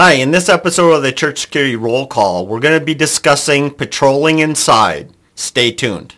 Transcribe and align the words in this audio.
Hi, 0.00 0.12
in 0.12 0.30
this 0.30 0.48
episode 0.48 0.92
of 0.92 1.02
the 1.02 1.10
Church 1.10 1.40
Security 1.40 1.74
Roll 1.74 2.06
Call, 2.06 2.46
we're 2.46 2.60
going 2.60 2.78
to 2.78 2.86
be 2.86 2.94
discussing 2.94 3.68
patrolling 3.68 4.38
inside. 4.38 5.10
Stay 5.34 5.72
tuned. 5.72 6.14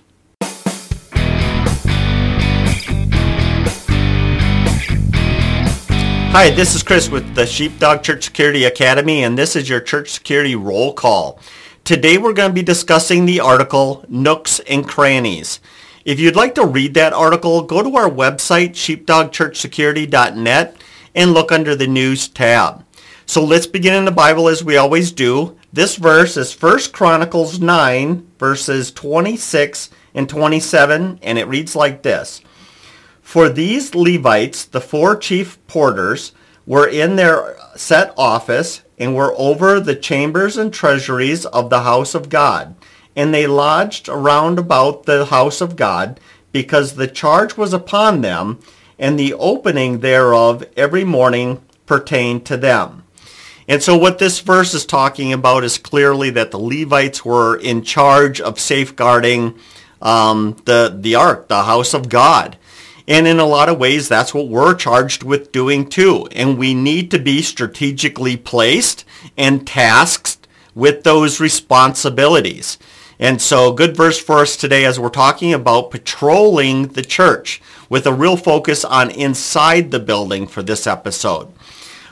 Hi, 6.29 6.51
this 6.51 6.75
is 6.75 6.83
Chris 6.83 7.09
with 7.09 7.35
the 7.35 7.47
Sheepdog 7.47 8.03
Church 8.03 8.25
Security 8.25 8.65
Academy, 8.65 9.25
and 9.25 9.39
this 9.39 9.57
is 9.57 9.71
your 9.71 9.81
Church 9.81 10.11
Security 10.11 10.55
Roll 10.55 10.93
Call. 10.93 11.41
Today 11.83 12.19
we're 12.19 12.35
going 12.35 12.51
to 12.51 12.55
be 12.55 12.63
discussing 12.63 13.25
the 13.25 13.41
article 13.41 14.05
Nooks 14.11 14.61
and 14.69 14.87
Crannies. 14.87 15.59
If 16.05 16.21
you'd 16.21 16.37
like 16.37 16.55
to 16.57 16.67
read 16.67 16.93
that 16.93 17.15
article, 17.15 17.63
go 17.63 17.83
to 17.83 17.97
our 17.97 18.11
website, 18.11 18.73
sheepdogchurchsecurity.net, 18.73 20.77
and 21.15 21.33
look 21.33 21.51
under 21.51 21.75
the 21.75 21.87
News 21.87 22.29
tab. 22.29 22.85
So 23.31 23.45
let's 23.45 23.69
begin 23.69 23.95
in 23.95 24.07
the 24.07 24.11
Bible 24.11 24.49
as 24.49 24.65
we 24.65 24.77
always 24.77 25.13
do. 25.13 25.57
This 25.73 25.95
verse 25.95 26.37
is 26.37 26.53
1 26.53 26.91
Chronicles 26.93 27.61
9, 27.61 28.27
verses 28.41 28.91
26 28.91 29.89
and 30.15 30.29
27, 30.29 31.21
and 31.23 31.39
it 31.39 31.47
reads 31.47 31.77
like 31.77 32.03
this. 32.03 32.43
For 33.23 33.49
these 33.49 33.95
Levites, 33.95 34.65
the 34.65 34.81
four 34.81 35.15
chief 35.17 35.65
porters, 35.69 36.33
were 36.67 36.89
in 36.89 37.15
their 37.15 37.57
set 37.77 38.13
office 38.17 38.83
and 38.99 39.15
were 39.15 39.33
over 39.39 39.79
the 39.79 39.95
chambers 39.95 40.57
and 40.57 40.75
treasuries 40.75 41.47
of 41.47 41.71
the 41.71 41.83
house 41.83 42.17
of 42.17 42.31
God. 42.31 42.75
And 43.15 43.33
they 43.33 43.47
lodged 43.47 44.09
around 44.09 44.59
about 44.59 45.05
the 45.05 45.27
house 45.27 45.61
of 45.61 45.77
God, 45.77 46.19
because 46.51 46.95
the 46.95 47.07
charge 47.07 47.57
was 47.57 47.73
upon 47.73 48.23
them, 48.23 48.59
and 48.99 49.17
the 49.17 49.35
opening 49.35 50.01
thereof 50.01 50.65
every 50.77 51.05
morning 51.05 51.63
pertained 51.87 52.45
to 52.47 52.57
them. 52.57 53.00
And 53.71 53.81
so 53.81 53.97
what 53.97 54.19
this 54.19 54.41
verse 54.41 54.75
is 54.75 54.85
talking 54.85 55.33
about 55.33 55.63
is 55.63 55.79
clearly 55.79 56.31
that 56.31 56.51
the 56.51 56.59
Levites 56.59 57.25
were 57.25 57.55
in 57.57 57.85
charge 57.85 58.41
of 58.41 58.59
safeguarding 58.59 59.61
um, 60.03 60.57
the, 60.65 60.93
the 60.99 61.15
ark, 61.15 61.47
the 61.47 61.63
house 61.63 61.95
of 61.95 62.09
God. 62.09 62.59
And 63.07 63.29
in 63.29 63.39
a 63.39 63.47
lot 63.47 63.69
of 63.69 63.79
ways, 63.79 64.09
that's 64.09 64.35
what 64.35 64.49
we're 64.49 64.75
charged 64.75 65.23
with 65.23 65.53
doing 65.53 65.89
too. 65.89 66.27
And 66.33 66.59
we 66.59 66.75
need 66.75 67.13
to 67.13 67.21
be 67.21 67.43
strategically 67.43 68.37
placed 68.37 69.05
and 69.37 69.65
tasked 69.65 70.49
with 70.75 71.05
those 71.05 71.39
responsibilities. 71.39 72.77
And 73.21 73.41
so 73.41 73.73
good 73.73 73.97
verse 73.97 74.19
for 74.19 74.39
us 74.39 74.57
today 74.57 74.85
as 74.85 74.99
we're 74.99 75.11
talking 75.11 75.55
about 75.55 75.93
patrolling 75.93 76.89
the 76.89 77.03
church 77.03 77.63
with 77.89 78.05
a 78.05 78.13
real 78.13 78.37
focus 78.37 78.85
on 78.85 79.13
inside 79.13 79.93
the 79.93 80.01
building 80.01 80.49
for 80.49 80.65
this 80.65 80.89
episode. 80.89 81.53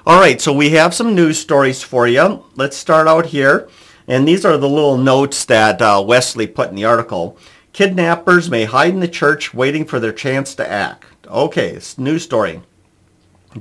All 0.09 0.19
right, 0.19 0.41
so 0.41 0.55
we 0.55 0.71
have 0.71 0.95
some 0.95 1.15
news 1.15 1.39
stories 1.39 1.83
for 1.83 2.09
you. 2.09 2.43
Let's 2.57 2.79
start 2.79 3.07
out 3.07 3.27
here. 3.27 3.69
And 4.07 4.27
these 4.27 4.43
are 4.47 4.57
the 4.57 4.67
little 4.67 4.97
notes 4.97 5.45
that 5.45 5.83
uh, 5.83 6.03
Wesley 6.03 6.47
put 6.47 6.71
in 6.71 6.77
the 6.77 6.87
article. 6.87 7.37
Kidnappers 7.75 8.49
may 8.49 8.65
hide 8.65 8.95
in 8.95 9.01
the 9.01 9.07
church 9.07 9.53
waiting 9.53 9.85
for 9.85 10.01
their 10.01 10.15
chance 10.15 10.55
to 10.55 10.67
act. 10.67 11.27
Okay, 11.27 11.79
news 11.99 12.23
story. 12.23 12.63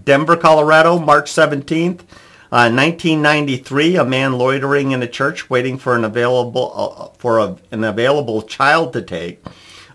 Denver, 0.06 0.38
Colorado, 0.38 0.98
March 0.98 1.30
17th, 1.30 2.04
uh, 2.50 2.72
1993, 2.72 3.98
a 3.98 4.06
man 4.06 4.38
loitering 4.38 4.92
in 4.92 5.04
a 5.04 5.08
church 5.08 5.50
waiting 5.50 5.78
for 5.78 5.98
an 5.98 6.06
available 6.06 6.72
uh, 6.74 7.18
for 7.18 7.40
a, 7.40 7.58
an 7.72 7.84
available 7.84 8.42
child 8.42 8.94
to 8.94 9.02
take. 9.02 9.44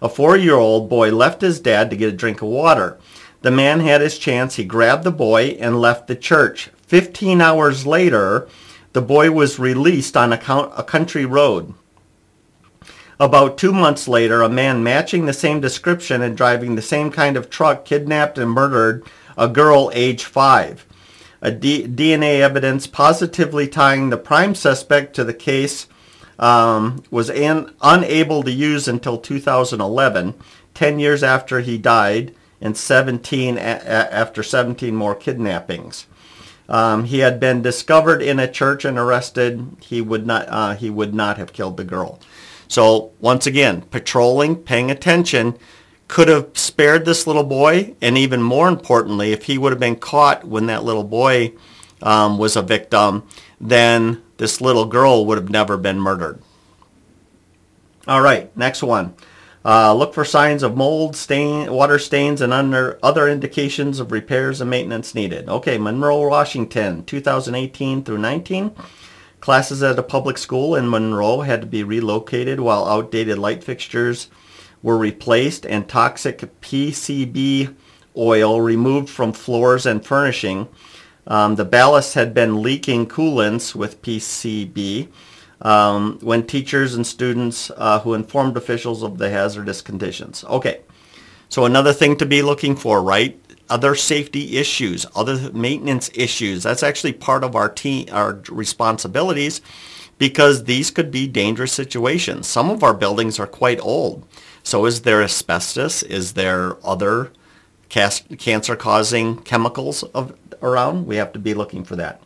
A 0.02 0.08
four-year-old 0.10 0.90
boy 0.90 1.12
left 1.12 1.40
his 1.40 1.60
dad 1.60 1.88
to 1.88 1.96
get 1.96 2.12
a 2.12 2.16
drink 2.16 2.42
of 2.42 2.48
water. 2.48 2.98
The 3.42 3.50
man 3.50 3.80
had 3.80 4.00
his 4.00 4.18
chance. 4.18 4.54
He 4.54 4.64
grabbed 4.64 5.04
the 5.04 5.10
boy 5.10 5.56
and 5.60 5.80
left 5.80 6.06
the 6.06 6.16
church. 6.16 6.70
15 6.86 7.40
hours 7.40 7.84
later, 7.84 8.48
the 8.92 9.02
boy 9.02 9.30
was 9.32 9.58
released 9.58 10.16
on 10.16 10.32
a, 10.32 10.36
a 10.76 10.84
country 10.84 11.24
road. 11.24 11.74
About 13.18 13.58
two 13.58 13.72
months 13.72 14.06
later, 14.08 14.42
a 14.42 14.48
man 14.48 14.82
matching 14.82 15.26
the 15.26 15.32
same 15.32 15.60
description 15.60 16.22
and 16.22 16.36
driving 16.36 16.74
the 16.74 16.82
same 16.82 17.10
kind 17.10 17.36
of 17.36 17.50
truck 17.50 17.84
kidnapped 17.84 18.38
and 18.38 18.50
murdered 18.50 19.04
a 19.36 19.48
girl 19.48 19.90
age 19.92 20.24
five. 20.24 20.86
A 21.40 21.50
D- 21.50 21.86
DNA 21.88 22.40
evidence 22.40 22.86
positively 22.86 23.66
tying 23.66 24.10
the 24.10 24.16
prime 24.16 24.54
suspect 24.54 25.14
to 25.14 25.24
the 25.24 25.34
case 25.34 25.88
um, 26.38 27.02
was 27.10 27.30
an- 27.30 27.72
unable 27.82 28.42
to 28.44 28.52
use 28.52 28.86
until 28.86 29.18
2011, 29.18 30.34
10 30.74 30.98
years 30.98 31.22
after 31.22 31.60
he 31.60 31.78
died 31.78 32.34
and 32.62 32.76
17 32.76 33.58
a- 33.58 33.60
after 33.60 34.42
17 34.42 34.94
more 34.94 35.14
kidnappings. 35.14 36.06
Um, 36.68 37.04
he 37.04 37.18
had 37.18 37.38
been 37.38 37.60
discovered 37.60 38.22
in 38.22 38.38
a 38.38 38.50
church 38.50 38.84
and 38.84 38.98
arrested. 38.98 39.76
He 39.80 40.00
would 40.00 40.26
not. 40.26 40.46
Uh, 40.48 40.74
he 40.74 40.88
would 40.88 41.14
not 41.14 41.36
have 41.36 41.52
killed 41.52 41.76
the 41.76 41.84
girl. 41.84 42.18
So 42.68 43.12
once 43.20 43.46
again, 43.46 43.82
patrolling, 43.82 44.56
paying 44.56 44.90
attention, 44.90 45.58
could 46.08 46.28
have 46.28 46.56
spared 46.56 47.04
this 47.04 47.26
little 47.26 47.44
boy. 47.44 47.94
And 48.00 48.16
even 48.16 48.42
more 48.42 48.68
importantly, 48.68 49.32
if 49.32 49.44
he 49.44 49.58
would 49.58 49.72
have 49.72 49.80
been 49.80 49.96
caught 49.96 50.44
when 50.44 50.66
that 50.66 50.84
little 50.84 51.04
boy 51.04 51.52
um, 52.00 52.38
was 52.38 52.56
a 52.56 52.62
victim, 52.62 53.24
then 53.60 54.22
this 54.38 54.60
little 54.60 54.86
girl 54.86 55.26
would 55.26 55.36
have 55.36 55.50
never 55.50 55.76
been 55.76 56.00
murdered. 56.00 56.40
All 58.06 58.20
right, 58.20 58.56
next 58.56 58.82
one. 58.82 59.14
Uh, 59.64 59.94
look 59.94 60.12
for 60.12 60.24
signs 60.24 60.62
of 60.62 60.76
mold, 60.76 61.14
stain, 61.14 61.72
water 61.72 61.98
stains, 61.98 62.40
and 62.40 62.52
under 62.52 62.98
other 63.02 63.28
indications 63.28 64.00
of 64.00 64.10
repairs 64.10 64.60
and 64.60 64.68
maintenance 64.68 65.14
needed. 65.14 65.48
Okay, 65.48 65.78
Monroe, 65.78 66.28
Washington, 66.28 67.04
2018 67.04 68.02
through 68.02 68.18
19. 68.18 68.74
Classes 69.40 69.82
at 69.82 69.98
a 69.98 70.02
public 70.02 70.38
school 70.38 70.74
in 70.74 70.88
Monroe 70.88 71.40
had 71.40 71.60
to 71.60 71.66
be 71.66 71.82
relocated 71.84 72.60
while 72.60 72.86
outdated 72.86 73.38
light 73.38 73.62
fixtures 73.62 74.28
were 74.82 74.98
replaced 74.98 75.64
and 75.66 75.88
toxic 75.88 76.38
PCB 76.60 77.74
oil 78.16 78.60
removed 78.60 79.08
from 79.08 79.32
floors 79.32 79.86
and 79.86 80.04
furnishing. 80.04 80.68
Um, 81.26 81.54
the 81.54 81.64
ballast 81.64 82.14
had 82.14 82.34
been 82.34 82.62
leaking 82.62 83.06
coolants 83.06 83.74
with 83.74 84.02
PCB 84.02 85.08
um, 85.62 86.18
when 86.20 86.46
teachers 86.46 86.94
and 86.94 87.06
students 87.06 87.70
uh, 87.76 88.00
who 88.00 88.14
informed 88.14 88.56
officials 88.56 89.02
of 89.02 89.18
the 89.18 89.30
hazardous 89.30 89.80
conditions. 89.80 90.44
Okay, 90.44 90.80
so 91.48 91.64
another 91.64 91.92
thing 91.92 92.16
to 92.16 92.26
be 92.26 92.42
looking 92.42 92.76
for, 92.76 93.02
right? 93.02 93.38
other 93.70 93.94
safety 93.94 94.58
issues, 94.58 95.06
other 95.16 95.50
maintenance 95.52 96.10
issues. 96.12 96.62
That's 96.62 96.82
actually 96.82 97.14
part 97.14 97.42
of 97.42 97.56
our 97.56 97.70
team, 97.70 98.06
our 98.12 98.42
responsibilities 98.50 99.62
because 100.18 100.64
these 100.64 100.90
could 100.90 101.10
be 101.10 101.26
dangerous 101.26 101.72
situations. 101.72 102.46
Some 102.46 102.70
of 102.70 102.82
our 102.82 102.94
buildings 102.94 103.40
are 103.40 103.46
quite 103.46 103.80
old. 103.80 104.26
So 104.62 104.84
is 104.84 105.02
there 105.02 105.22
asbestos? 105.22 106.02
Is 106.02 106.34
there 106.34 106.76
other 106.86 107.32
cancer-causing 107.88 109.38
chemicals 109.38 110.02
of, 110.02 110.36
around? 110.60 111.06
We 111.06 111.16
have 111.16 111.32
to 111.32 111.38
be 111.38 111.54
looking 111.54 111.82
for 111.82 111.96
that. 111.96 112.22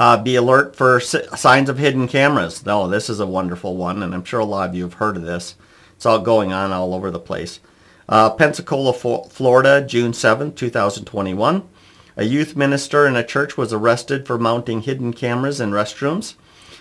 Uh, 0.00 0.16
be 0.16 0.34
alert 0.34 0.74
for 0.74 0.98
signs 0.98 1.68
of 1.68 1.76
hidden 1.76 2.08
cameras. 2.08 2.64
No, 2.64 2.88
this 2.88 3.10
is 3.10 3.20
a 3.20 3.26
wonderful 3.26 3.76
one, 3.76 4.02
and 4.02 4.14
I'm 4.14 4.24
sure 4.24 4.40
a 4.40 4.46
lot 4.46 4.70
of 4.70 4.74
you 4.74 4.84
have 4.84 4.94
heard 4.94 5.18
of 5.18 5.24
this. 5.24 5.56
It's 5.94 6.06
all 6.06 6.20
going 6.20 6.54
on 6.54 6.72
all 6.72 6.94
over 6.94 7.10
the 7.10 7.18
place. 7.18 7.60
Uh, 8.08 8.30
Pensacola, 8.30 8.94
Florida, 8.94 9.84
June 9.86 10.14
7, 10.14 10.54
2021. 10.54 11.68
A 12.16 12.24
youth 12.24 12.56
minister 12.56 13.06
in 13.06 13.14
a 13.14 13.22
church 13.22 13.58
was 13.58 13.74
arrested 13.74 14.26
for 14.26 14.38
mounting 14.38 14.80
hidden 14.80 15.12
cameras 15.12 15.60
in 15.60 15.70
restrooms. 15.70 16.32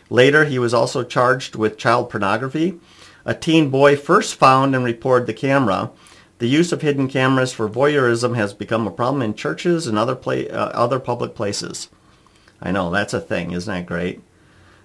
Later, 0.10 0.46
he 0.46 0.58
was 0.58 0.74
also 0.74 1.04
charged 1.04 1.58
with 1.58 1.78
child 1.78 2.10
pornography. 2.10 2.80
A 3.26 3.36
teen 3.36 3.70
boy 3.70 3.98
first 3.98 4.36
found 4.36 4.74
and 4.74 4.86
reported 4.86 5.28
the 5.28 5.34
camera. 5.34 5.92
The 6.38 6.48
use 6.48 6.72
of 6.72 6.82
hidden 6.82 7.10
cameras 7.10 7.52
for 7.52 7.68
voyeurism 7.68 8.38
has 8.38 8.54
become 8.54 8.88
a 8.88 8.92
problem 8.92 9.22
in 9.22 9.34
churches 9.34 9.88
and 9.88 9.98
other, 9.98 10.18
uh, 10.26 10.72
other 10.74 11.00
public 11.00 11.36
places. 11.36 11.90
I 12.62 12.72
know, 12.72 12.90
that's 12.90 13.14
a 13.14 13.22
thing. 13.22 13.52
Isn't 13.52 13.74
that 13.74 13.86
great? 13.86 14.22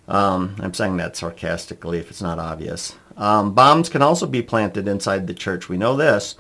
Um, 0.07 0.57
I'm 0.61 0.75
saying 0.75 0.97
that 0.99 1.17
sarcastically 1.17 1.99
if 1.99 2.11
it's 2.11 2.23
not 2.23 2.39
obvious. 2.39 2.97
Um, 3.17 3.55
bombs 3.55 3.89
can 3.89 4.03
also 4.03 4.27
be 4.27 4.43
planted 4.43 4.87
inside 4.87 5.27
the 5.27 5.35
church. 5.35 5.69
We 5.69 5.77
know 5.77 5.97
this. 5.97 6.37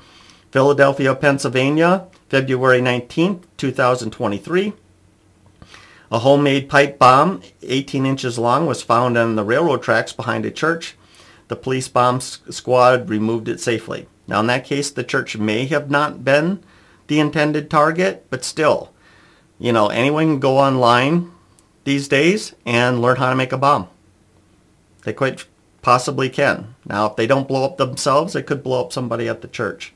Philadelphia, 0.51 1.15
Pennsylvania, 1.15 2.07
February 2.29 2.81
19, 2.81 3.43
2023. 3.57 4.73
A 6.13 6.19
homemade 6.21 6.69
pipe 6.69 6.99
bomb, 6.99 7.43
18 7.63 8.07
inches 8.07 8.39
long, 8.39 8.67
was 8.67 8.83
found 8.83 9.19
on 9.19 9.35
the 9.35 9.45
railroad 9.45 9.83
tracks 9.83 10.13
behind 10.13 10.47
a 10.47 10.51
church. 10.51 10.97
The 11.49 11.57
police 11.57 11.89
bomb 11.89 12.21
squad 12.21 13.09
removed 13.09 13.49
it 13.49 13.61
safely. 13.61 14.07
Now, 14.27 14.41
in 14.41 14.47
that 14.47 14.65
case, 14.65 14.91
the 14.91 15.05
church 15.05 15.37
may 15.37 15.67
have 15.67 15.91
not 15.91 16.25
been 16.25 16.63
the 17.09 17.21
intended 17.21 17.71
target, 17.71 18.27
but 18.31 18.45
still, 18.45 18.93
you 19.59 19.73
know, 19.73 19.89
anyone 19.89 20.27
can 20.27 20.39
go 20.41 20.59
online 20.59 21.34
these 21.85 22.09
days 22.09 22.55
and 22.67 23.01
learn 23.01 23.17
how 23.17 23.31
to 23.31 23.37
make 23.37 23.53
a 23.53 23.59
bomb. 23.59 23.89
They 25.05 25.13
quite 25.13 25.47
possibly 25.83 26.31
can. 26.31 26.75
Now, 26.85 27.07
if 27.07 27.17
they 27.17 27.27
don't 27.27 27.49
blow 27.49 27.65
up 27.65 27.77
themselves, 27.77 28.33
they 28.33 28.43
could 28.43 28.63
blow 28.63 28.85
up 28.85 28.93
somebody 28.93 29.29
at 29.29 29.43
the 29.43 29.49
church. 29.49 29.93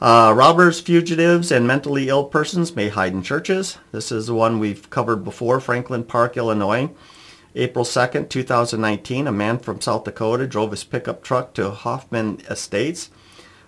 Uh, 0.00 0.32
robbers, 0.36 0.80
fugitives, 0.80 1.50
and 1.50 1.66
mentally 1.66 2.08
ill 2.08 2.24
persons 2.24 2.76
may 2.76 2.88
hide 2.88 3.12
in 3.12 3.22
churches. 3.22 3.78
This 3.92 4.12
is 4.12 4.26
the 4.26 4.34
one 4.34 4.58
we've 4.58 4.90
covered 4.90 5.24
before, 5.24 5.60
Franklin 5.60 6.04
Park, 6.04 6.36
Illinois. 6.36 6.90
April 7.56 7.84
2nd, 7.84 8.28
2019, 8.28 9.28
a 9.28 9.32
man 9.32 9.58
from 9.58 9.80
South 9.80 10.04
Dakota 10.04 10.46
drove 10.46 10.72
his 10.72 10.82
pickup 10.82 11.22
truck 11.22 11.54
to 11.54 11.70
Hoffman 11.70 12.40
Estates, 12.50 13.10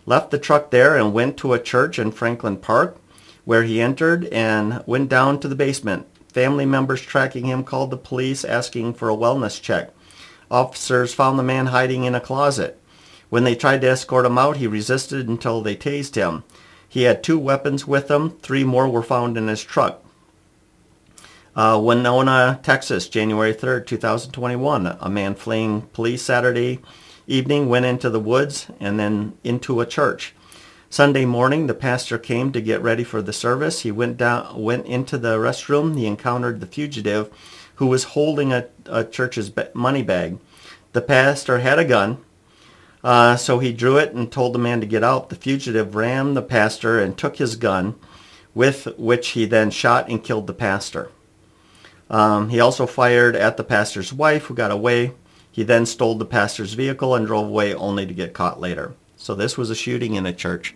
left 0.07 0.33
the 0.33 0.39
truck 0.39 0.71
there 0.71 0.97
and 0.97 1.13
went 1.13 1.37
to 1.39 1.53
a 1.53 1.59
church 1.61 1.99
in 1.99 2.11
Franklin 2.11 2.57
Park 2.57 2.99
where 3.45 3.63
he 3.63 3.81
entered 3.81 4.27
and 4.27 4.83
went 4.87 5.09
down 5.09 5.39
to 5.39 5.47
the 5.47 5.55
basement. 5.55 6.07
Family 6.37 6.67
members 6.67 7.01
tracking 7.01 7.47
him 7.47 7.65
called 7.65 7.91
the 7.91 7.97
police 7.97 8.45
asking 8.45 8.93
for 8.93 9.09
a 9.09 9.17
wellness 9.17 9.59
check. 9.59 9.95
Officers 10.51 11.15
found 11.15 11.39
the 11.39 11.43
man 11.43 11.69
hiding 11.69 12.05
in 12.05 12.15
a 12.15 12.21
closet. 12.21 12.79
When 13.31 13.45
they 13.45 13.55
tried 13.55 13.81
to 13.81 13.89
escort 13.89 14.27
him 14.27 14.37
out, 14.37 14.59
he 14.59 14.67
resisted 14.67 15.31
until 15.31 15.63
they 15.63 15.75
tased 15.75 16.15
him. 16.15 16.45
He 16.87 17.05
had 17.05 17.23
two 17.23 17.39
weapons 17.39 17.87
with 17.87 18.11
him. 18.11 18.37
Three 18.43 18.65
more 18.65 18.87
were 18.87 19.03
found 19.03 19.39
in 19.39 19.49
his 19.49 19.65
truck. 19.65 20.05
Uh, 21.55 21.81
Winona, 21.83 22.61
Texas, 22.63 23.09
January 23.09 23.55
3rd, 23.55 23.87
2021. 23.87 24.99
A 25.01 25.09
man 25.09 25.35
fleeing 25.35 25.89
police 25.95 26.21
Saturday 26.21 26.81
evening 27.27 27.71
went 27.71 27.87
into 27.87 28.11
the 28.11 28.21
woods 28.21 28.67
and 28.79 29.01
then 29.01 29.39
into 29.43 29.81
a 29.81 29.87
church. 29.87 30.35
Sunday 30.97 31.27
morning, 31.27 31.67
the 31.67 31.75
pastor 31.75 32.17
came 32.17 32.53
to 32.53 32.59
get 32.63 32.81
ready 32.81 33.05
for 33.05 33.21
the 33.21 33.31
service. 33.31 33.83
He 33.83 33.93
went 33.93 34.17
down, 34.17 34.59
went 34.59 34.87
into 34.87 35.19
the 35.19 35.37
restroom. 35.37 35.95
He 35.95 36.07
encountered 36.07 36.59
the 36.59 36.67
fugitive, 36.67 37.29
who 37.75 37.87
was 37.87 38.15
holding 38.17 38.51
a, 38.51 38.69
a 38.87 39.05
church's 39.05 39.53
money 39.75 40.03
bag. 40.03 40.39
The 40.95 41.03
pastor 41.03 41.59
had 41.59 41.79
a 41.79 41.85
gun. 41.85 42.25
Uh, 43.05 43.37
so 43.37 43.59
he 43.59 43.75
drew 43.75 43.99
it 43.99 44.15
and 44.15 44.33
told 44.33 44.55
the 44.55 44.59
man 44.59 44.81
to 44.81 44.87
get 44.87 45.05
out. 45.05 45.29
The 45.29 45.37
fugitive 45.37 45.95
ran 45.95 46.33
the 46.33 46.41
pastor 46.41 46.99
and 46.99 47.15
took 47.15 47.37
his 47.37 47.57
gun, 47.57 47.97
with 48.55 48.89
which 48.97 49.29
he 49.29 49.45
then 49.45 49.71
shot 49.71 50.09
and 50.09 50.25
killed 50.25 50.47
the 50.47 50.55
pastor. 50.55 51.11
Um, 52.09 52.49
he 52.49 52.59
also 52.59 52.87
fired 52.87 53.37
at 53.37 53.59
the 53.59 53.65
pastor's 53.65 54.15
wife, 54.15 54.45
who 54.45 54.55
got 54.55 54.71
away. 54.71 55.13
He 55.53 55.63
then 55.63 55.85
stole 55.85 56.15
the 56.15 56.25
pastor's 56.25 56.73
vehicle 56.73 57.15
and 57.15 57.27
drove 57.27 57.49
away 57.49 57.75
only 57.75 58.07
to 58.07 58.15
get 58.15 58.33
caught 58.33 58.61
later. 58.61 58.95
So 59.17 59.35
this 59.35 59.57
was 59.57 59.71
a 59.71 59.75
shooting 59.75 60.15
in 60.15 60.27
a 60.27 60.33
church. 60.33 60.75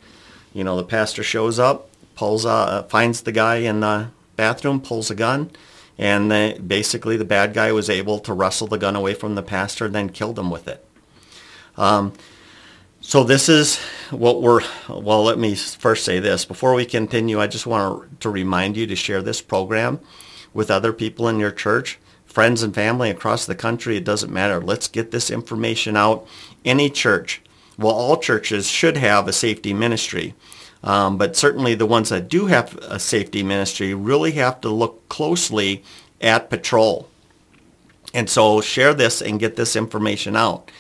You 0.53 0.65
know, 0.65 0.77
the 0.77 0.85
pastor 0.85 1.23
shows 1.23 1.59
up, 1.59 1.89
pulls, 2.15 2.45
uh, 2.45 2.85
finds 2.85 3.23
the 3.23 3.33
guy 3.33 3.57
in 3.57 3.81
the 3.81 4.09
bathroom, 4.37 4.81
pulls 4.81 5.11
a 5.11 5.15
gun, 5.15 5.51
and 5.99 6.31
the, 6.31 6.61
basically 6.67 7.17
the 7.17 7.25
bad 7.25 7.55
guy 7.55 7.73
was 7.73 7.91
able 7.91 8.19
to 8.21 8.33
wrestle 8.33 8.67
the 8.67 8.79
gun 8.79 8.97
away 8.97 9.15
from 9.15 9.35
the 9.35 9.43
pastor 9.43 9.87
and 9.87 9.95
then 9.95 10.09
killed 10.09 10.39
him 10.39 10.51
with 10.51 10.67
it. 10.67 10.85
Um, 11.77 12.13
so 13.01 13.25
this 13.25 13.49
is 13.49 13.79
what 14.11 14.43
we're, 14.43 14.61
well, 14.89 15.23
let 15.25 15.39
me 15.39 15.55
first 15.55 16.05
say 16.05 16.19
this. 16.19 16.45
Before 16.45 16.75
we 16.75 16.85
continue, 16.85 17.41
I 17.41 17.47
just 17.47 17.67
want 17.67 18.21
to 18.21 18.29
remind 18.29 18.77
you 18.77 18.87
to 18.87 18.97
share 18.97 19.23
this 19.23 19.41
program 19.41 20.01
with 20.53 20.71
other 20.71 20.93
people 20.93 21.29
in 21.29 21.39
your 21.39 21.51
church, 21.51 21.99
friends 22.27 22.63
and 22.63 22.75
family 22.75 23.09
across 23.09 23.47
the 23.47 23.55
country. 23.55 23.97
It 23.97 24.05
doesn't 24.05 24.33
matter. 24.33 24.61
Let's 24.61 24.89
get 24.89 25.11
this 25.11 25.31
information 25.31 25.97
out. 25.97 26.27
Any 26.65 26.91
church, 26.91 27.41
well, 27.81 27.95
all 27.95 28.19
churches 28.19 28.69
should 28.69 28.99
have 28.99 29.27
a 29.27 29.33
safety 29.33 29.73
ministry. 29.73 30.35
Um, 30.83 31.19
but 31.19 31.37
certainly 31.37 31.75
the 31.75 31.87
ones 31.87 32.11
that 32.11 32.29
do 32.29 32.47
have 32.47 32.77
a 32.79 32.99
safety 32.99 33.43
ministry 33.43 33.95
really 33.95 34.33
have 34.33 34.61
to 34.63 34.69
look 34.69 35.09
closely 35.09 35.83
at 36.21 36.51
patrol. 36.51 37.09
And 38.15 38.29
so 38.29 38.61
share 38.61 38.95
this 38.95 39.21
and 39.23 39.41
get 39.41 39.57
this 39.57 39.77
information 39.77 40.37
out. 40.37 40.71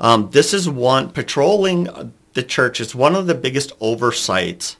Um, 0.00 0.30
this 0.30 0.54
is 0.54 0.68
one, 0.68 1.10
patrolling 1.10 2.12
the 2.34 2.42
church 2.42 2.80
is 2.80 2.94
one 2.94 3.14
of 3.14 3.26
the 3.26 3.34
biggest 3.34 3.72
oversights 3.80 4.76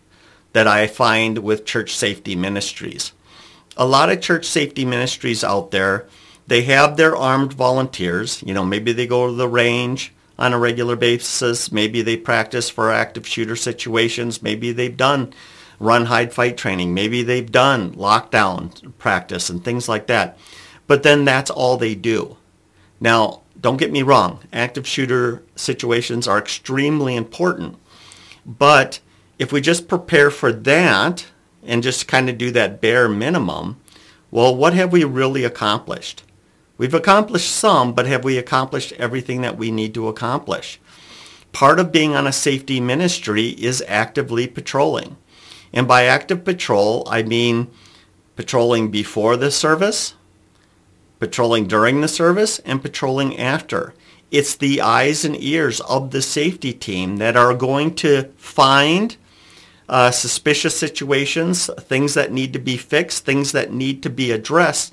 that 0.52 0.68
I 0.68 0.86
find 0.86 1.38
with 1.38 1.64
church 1.64 1.94
safety 1.94 2.36
ministries. 2.36 3.12
A 3.76 3.86
lot 3.86 4.10
of 4.10 4.20
church 4.20 4.46
safety 4.46 4.84
ministries 4.84 5.42
out 5.42 5.70
there, 5.70 6.06
they 6.46 6.62
have 6.62 6.96
their 6.96 7.16
armed 7.16 7.52
volunteers. 7.52 8.42
You 8.46 8.54
know, 8.54 8.64
maybe 8.64 8.92
they 8.92 9.06
go 9.06 9.26
to 9.26 9.32
the 9.32 9.48
range 9.48 10.12
on 10.38 10.52
a 10.52 10.58
regular 10.58 10.96
basis. 10.96 11.72
Maybe 11.72 12.02
they 12.02 12.16
practice 12.16 12.70
for 12.70 12.92
active 12.92 13.26
shooter 13.26 13.56
situations. 13.56 14.42
Maybe 14.42 14.72
they've 14.72 14.96
done 14.96 15.32
run, 15.80 16.06
hide, 16.06 16.32
fight 16.32 16.56
training. 16.56 16.94
Maybe 16.94 17.22
they've 17.22 17.50
done 17.50 17.94
lockdown 17.94 18.96
practice 18.98 19.50
and 19.50 19.64
things 19.64 19.88
like 19.88 20.06
that. 20.06 20.38
But 20.86 21.02
then 21.02 21.24
that's 21.24 21.50
all 21.50 21.76
they 21.76 21.94
do. 21.94 22.36
Now, 23.00 23.42
don't 23.60 23.76
get 23.76 23.92
me 23.92 24.02
wrong, 24.02 24.40
active 24.52 24.86
shooter 24.86 25.42
situations 25.56 26.28
are 26.28 26.38
extremely 26.38 27.16
important. 27.16 27.76
But 28.46 29.00
if 29.38 29.52
we 29.52 29.60
just 29.60 29.88
prepare 29.88 30.30
for 30.30 30.52
that 30.52 31.26
and 31.64 31.82
just 31.82 32.08
kind 32.08 32.28
of 32.28 32.38
do 32.38 32.50
that 32.52 32.80
bare 32.80 33.08
minimum, 33.08 33.80
well, 34.30 34.54
what 34.54 34.74
have 34.74 34.92
we 34.92 35.04
really 35.04 35.44
accomplished? 35.44 36.22
We've 36.78 36.94
accomplished 36.94 37.50
some, 37.50 37.92
but 37.92 38.06
have 38.06 38.22
we 38.22 38.38
accomplished 38.38 38.92
everything 38.92 39.42
that 39.42 39.58
we 39.58 39.72
need 39.72 39.94
to 39.94 40.06
accomplish? 40.06 40.80
Part 41.52 41.80
of 41.80 41.90
being 41.90 42.14
on 42.14 42.26
a 42.26 42.32
safety 42.32 42.80
ministry 42.80 43.48
is 43.48 43.82
actively 43.88 44.46
patrolling. 44.46 45.16
And 45.72 45.88
by 45.88 46.04
active 46.04 46.44
patrol, 46.44 47.06
I 47.10 47.24
mean 47.24 47.68
patrolling 48.36 48.92
before 48.92 49.36
the 49.36 49.50
service, 49.50 50.14
patrolling 51.18 51.66
during 51.66 52.00
the 52.00 52.08
service, 52.08 52.60
and 52.60 52.80
patrolling 52.80 53.36
after. 53.36 53.92
It's 54.30 54.54
the 54.54 54.80
eyes 54.80 55.24
and 55.24 55.42
ears 55.42 55.80
of 55.80 56.12
the 56.12 56.22
safety 56.22 56.72
team 56.72 57.16
that 57.16 57.36
are 57.36 57.54
going 57.54 57.96
to 57.96 58.30
find 58.36 59.16
uh, 59.88 60.12
suspicious 60.12 60.78
situations, 60.78 61.68
things 61.80 62.14
that 62.14 62.30
need 62.30 62.52
to 62.52 62.58
be 62.60 62.76
fixed, 62.76 63.24
things 63.24 63.50
that 63.52 63.72
need 63.72 64.02
to 64.04 64.10
be 64.10 64.30
addressed 64.30 64.92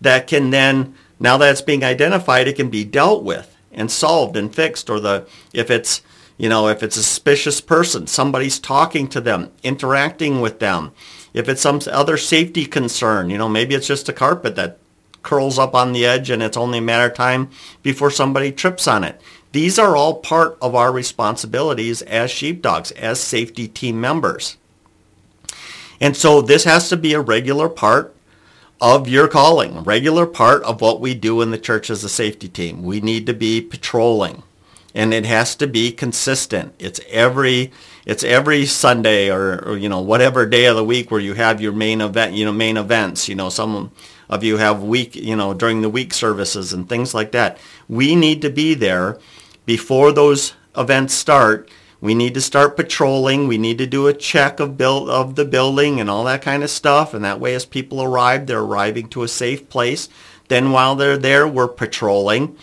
that 0.00 0.26
can 0.26 0.50
then, 0.50 0.94
now 1.18 1.36
that 1.38 1.50
it's 1.50 1.62
being 1.62 1.84
identified, 1.84 2.48
it 2.48 2.56
can 2.56 2.70
be 2.70 2.84
dealt 2.84 3.22
with 3.22 3.56
and 3.72 3.90
solved 3.90 4.36
and 4.36 4.54
fixed. 4.54 4.90
Or 4.90 5.00
the 5.00 5.26
if 5.52 5.70
it's 5.70 6.02
you 6.36 6.48
know 6.48 6.68
if 6.68 6.82
it's 6.82 6.96
a 6.96 7.02
suspicious 7.02 7.60
person, 7.60 8.06
somebody's 8.06 8.58
talking 8.58 9.08
to 9.08 9.20
them, 9.20 9.50
interacting 9.62 10.40
with 10.40 10.60
them. 10.60 10.92
If 11.32 11.48
it's 11.48 11.62
some 11.62 11.80
other 11.90 12.16
safety 12.16 12.66
concern, 12.66 13.30
you 13.30 13.38
know 13.38 13.48
maybe 13.48 13.74
it's 13.74 13.86
just 13.86 14.08
a 14.08 14.12
carpet 14.12 14.56
that 14.56 14.78
curls 15.22 15.58
up 15.58 15.74
on 15.74 15.92
the 15.92 16.06
edge 16.06 16.30
and 16.30 16.42
it's 16.42 16.56
only 16.56 16.78
a 16.78 16.82
matter 16.82 17.10
of 17.10 17.16
time 17.16 17.50
before 17.82 18.10
somebody 18.10 18.52
trips 18.52 18.86
on 18.86 19.02
it. 19.02 19.20
These 19.52 19.78
are 19.78 19.96
all 19.96 20.16
part 20.16 20.58
of 20.60 20.74
our 20.74 20.92
responsibilities 20.92 22.02
as 22.02 22.30
sheepdogs, 22.30 22.90
as 22.92 23.20
safety 23.20 23.66
team 23.66 24.00
members. 24.00 24.56
And 26.00 26.16
so 26.16 26.42
this 26.42 26.64
has 26.64 26.88
to 26.88 26.96
be 26.96 27.14
a 27.14 27.20
regular 27.20 27.68
part 27.68 28.13
of 28.84 29.08
your 29.08 29.26
calling, 29.26 29.82
regular 29.82 30.26
part 30.26 30.62
of 30.64 30.82
what 30.82 31.00
we 31.00 31.14
do 31.14 31.40
in 31.40 31.50
the 31.50 31.56
church 31.56 31.88
as 31.88 32.04
a 32.04 32.08
safety 32.08 32.48
team. 32.48 32.82
We 32.82 33.00
need 33.00 33.24
to 33.24 33.32
be 33.32 33.62
patrolling 33.62 34.42
and 34.94 35.14
it 35.14 35.24
has 35.24 35.56
to 35.56 35.66
be 35.66 35.90
consistent. 35.90 36.74
It's 36.78 37.00
every 37.08 37.72
it's 38.04 38.22
every 38.22 38.66
Sunday 38.66 39.30
or, 39.30 39.64
or, 39.64 39.78
you 39.78 39.88
know 39.88 40.00
whatever 40.00 40.44
day 40.44 40.66
of 40.66 40.76
the 40.76 40.84
week 40.84 41.10
where 41.10 41.20
you 41.20 41.32
have 41.32 41.62
your 41.62 41.72
main 41.72 42.02
event, 42.02 42.34
you 42.34 42.44
know 42.44 42.52
main 42.52 42.76
events. 42.76 43.26
You 43.26 43.36
know 43.36 43.48
some 43.48 43.90
of 44.28 44.44
you 44.44 44.58
have 44.58 44.82
week, 44.82 45.16
you 45.16 45.34
know, 45.34 45.54
during 45.54 45.80
the 45.80 45.88
week 45.88 46.12
services 46.12 46.74
and 46.74 46.86
things 46.86 47.14
like 47.14 47.32
that. 47.32 47.56
We 47.88 48.14
need 48.14 48.42
to 48.42 48.50
be 48.50 48.74
there 48.74 49.18
before 49.64 50.12
those 50.12 50.52
events 50.76 51.14
start. 51.14 51.70
We 52.04 52.14
need 52.14 52.34
to 52.34 52.42
start 52.42 52.76
patrolling. 52.76 53.48
We 53.48 53.56
need 53.56 53.78
to 53.78 53.86
do 53.86 54.08
a 54.08 54.12
check 54.12 54.60
of 54.60 54.76
build 54.76 55.08
of 55.08 55.36
the 55.36 55.46
building 55.46 56.00
and 56.00 56.10
all 56.10 56.24
that 56.24 56.42
kind 56.42 56.62
of 56.62 56.68
stuff. 56.68 57.14
And 57.14 57.24
that 57.24 57.40
way, 57.40 57.54
as 57.54 57.64
people 57.64 58.02
arrive, 58.02 58.46
they're 58.46 58.60
arriving 58.60 59.08
to 59.08 59.22
a 59.22 59.28
safe 59.28 59.70
place. 59.70 60.10
Then 60.48 60.70
while 60.70 60.96
they're 60.96 61.16
there, 61.16 61.48
we're 61.48 61.66
patrolling 61.66 62.58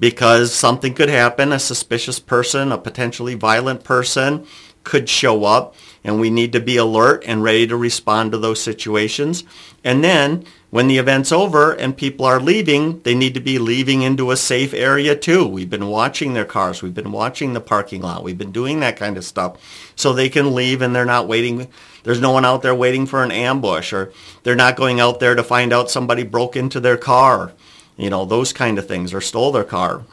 because 0.00 0.54
something 0.54 0.94
could 0.94 1.10
happen. 1.10 1.52
A 1.52 1.58
suspicious 1.58 2.18
person, 2.18 2.72
a 2.72 2.78
potentially 2.78 3.34
violent 3.34 3.84
person 3.84 4.46
could 4.88 5.08
show 5.08 5.44
up 5.44 5.74
and 6.02 6.18
we 6.18 6.30
need 6.30 6.50
to 6.52 6.60
be 6.60 6.78
alert 6.78 7.22
and 7.26 7.42
ready 7.42 7.66
to 7.66 7.76
respond 7.76 8.32
to 8.32 8.38
those 8.38 8.62
situations. 8.62 9.44
And 9.84 10.02
then 10.02 10.46
when 10.70 10.88
the 10.88 10.96
event's 10.96 11.30
over 11.30 11.72
and 11.72 11.94
people 11.94 12.24
are 12.24 12.40
leaving, 12.40 13.02
they 13.02 13.14
need 13.14 13.34
to 13.34 13.40
be 13.40 13.58
leaving 13.58 14.00
into 14.00 14.30
a 14.30 14.36
safe 14.36 14.72
area 14.72 15.14
too. 15.14 15.46
We've 15.46 15.68
been 15.68 15.88
watching 15.88 16.32
their 16.32 16.46
cars. 16.46 16.82
We've 16.82 16.94
been 16.94 17.12
watching 17.12 17.52
the 17.52 17.60
parking 17.60 18.00
lot. 18.00 18.24
We've 18.24 18.38
been 18.38 18.50
doing 18.50 18.80
that 18.80 18.96
kind 18.96 19.18
of 19.18 19.24
stuff 19.24 19.92
so 19.94 20.14
they 20.14 20.30
can 20.30 20.54
leave 20.54 20.80
and 20.80 20.96
they're 20.96 21.04
not 21.04 21.28
waiting. 21.28 21.68
There's 22.04 22.20
no 22.20 22.30
one 22.30 22.46
out 22.46 22.62
there 22.62 22.74
waiting 22.74 23.04
for 23.04 23.22
an 23.22 23.30
ambush 23.30 23.92
or 23.92 24.10
they're 24.44 24.56
not 24.56 24.76
going 24.76 25.00
out 25.00 25.20
there 25.20 25.34
to 25.34 25.44
find 25.44 25.70
out 25.70 25.90
somebody 25.90 26.22
broke 26.22 26.56
into 26.56 26.80
their 26.80 26.96
car, 26.96 27.52
you 27.98 28.08
know, 28.08 28.24
those 28.24 28.54
kind 28.54 28.78
of 28.78 28.88
things 28.88 29.12
or 29.12 29.20
stole 29.20 29.52
their 29.52 29.64
car. 29.64 30.04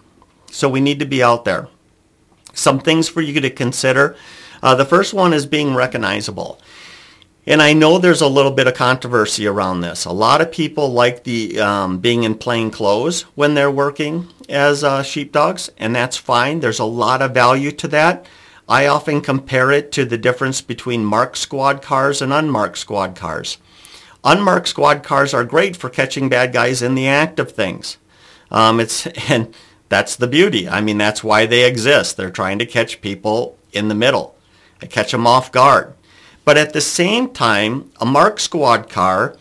So 0.51 0.67
we 0.67 0.82
need 0.82 1.00
to 1.00 1.05
be 1.05 1.24
out 1.24 1.46
there. 1.46 1.70
Some 2.53 2.79
things 2.79 3.08
for 3.08 3.22
you 3.22 3.39
to 3.39 3.50
consider. 3.50 4.17
Uh, 4.65 4.74
the 4.74 4.84
first 4.84 5.13
one 5.13 5.31
is 5.31 5.45
being 5.45 5.75
recognizable. 5.75 6.60
And 7.45 7.62
I 7.62 7.74
know 7.74 8.00
there's 8.00 8.22
a 8.22 8.27
little 8.27 8.50
bit 8.51 8.65
of 8.65 8.74
controversy 8.74 9.45
around 9.45 9.81
this. 9.81 10.05
A 10.05 10.12
lot 10.12 10.41
of 10.41 10.51
people 10.51 10.91
like 10.91 11.24
the 11.24 11.60
um, 11.60 12.00
being 12.00 12.24
in 12.24 12.34
plain 12.34 12.72
clothes 12.72 13.22
when 13.36 13.53
they're 13.53 13.69
working 13.69 14.27
as 14.50 14.84
uh, 14.84 15.03
sheepdogs, 15.03 15.69
and 15.77 15.95
that's 15.95 16.17
fine. 16.17 16.62
There's 16.62 16.79
a 16.79 16.84
lot 16.84 17.22
of 17.22 17.31
value 17.31 17.72
to 17.74 17.88
that. 17.89 18.25
I 18.67 18.88
often 18.88 19.22
compare 19.22 19.72
it 19.72 19.91
to 19.91 20.03
the 20.03 20.17
difference 20.17 20.62
between 20.62 21.05
marked 21.05 21.38
squad 21.38 21.84
cars 21.84 22.19
and 22.19 22.34
unmarked 22.34 22.79
squad 22.79 23.15
cars. 23.15 23.60
Unmarked 24.24 24.67
squad 24.67 25.03
cars 25.03 25.31
are 25.31 25.43
great 25.43 25.77
for 25.77 25.91
catching 25.91 26.27
bad 26.27 26.51
guys 26.51 26.81
in 26.81 26.95
the 26.95 27.07
act 27.07 27.38
of 27.38 27.51
things. 27.51 27.98
Um, 28.50 28.79
it's 28.79 29.05
and 29.29 29.53
that's 29.89 30.15
the 30.15 30.25
beauty. 30.25 30.67
I 30.67 30.81
mean, 30.81 30.98
that's 30.98 31.24
why 31.24 31.45
they 31.45 31.67
exist. 31.67 32.17
They're 32.17 32.31
trying 32.31 32.57
to 32.57 32.65
catch 32.65 33.01
people 33.01 33.60
in 33.72 33.89
the 33.89 33.93
middle, 33.93 34.35
catch 34.88 35.12
them 35.12 35.27
off 35.27 35.51
guard. 35.51 35.94
But 36.44 36.58
at 36.58 36.74
the 36.74 36.82
same 36.82 37.32
time, 37.32 37.92
a 38.00 38.06
marked 38.06 38.42
squad 38.42 38.89
car 38.89 39.36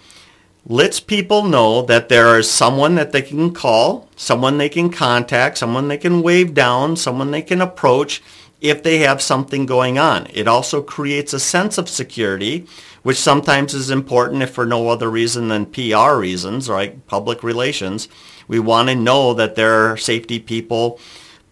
lets 0.66 0.98
people 0.98 1.44
know 1.44 1.82
that 1.82 2.08
there 2.08 2.38
is 2.38 2.50
someone 2.50 2.94
that 2.94 3.12
they 3.12 3.20
can 3.20 3.52
call, 3.52 4.08
someone 4.16 4.56
they 4.56 4.70
can 4.70 4.90
contact, 4.90 5.58
someone 5.58 5.88
they 5.88 5.98
can 5.98 6.22
wave 6.22 6.54
down, 6.54 6.96
someone 6.96 7.30
they 7.30 7.42
can 7.42 7.60
approach 7.60 8.22
if 8.62 8.82
they 8.82 8.98
have 8.98 9.20
something 9.20 9.66
going 9.66 9.98
on. 9.98 10.26
It 10.32 10.48
also 10.48 10.80
creates 10.80 11.34
a 11.34 11.40
sense 11.40 11.76
of 11.76 11.90
security, 11.90 12.66
which 13.02 13.18
sometimes 13.18 13.74
is 13.74 13.90
important 13.90 14.42
if 14.42 14.50
for 14.52 14.64
no 14.64 14.88
other 14.88 15.10
reason 15.10 15.48
than 15.48 15.66
PR 15.66 16.14
reasons, 16.14 16.70
right? 16.70 17.06
Public 17.06 17.42
relations. 17.42 18.08
We 18.48 18.58
want 18.58 18.88
to 18.88 18.94
know 18.94 19.34
that 19.34 19.56
there 19.56 19.90
are 19.90 19.98
safety 19.98 20.38
people 20.38 20.98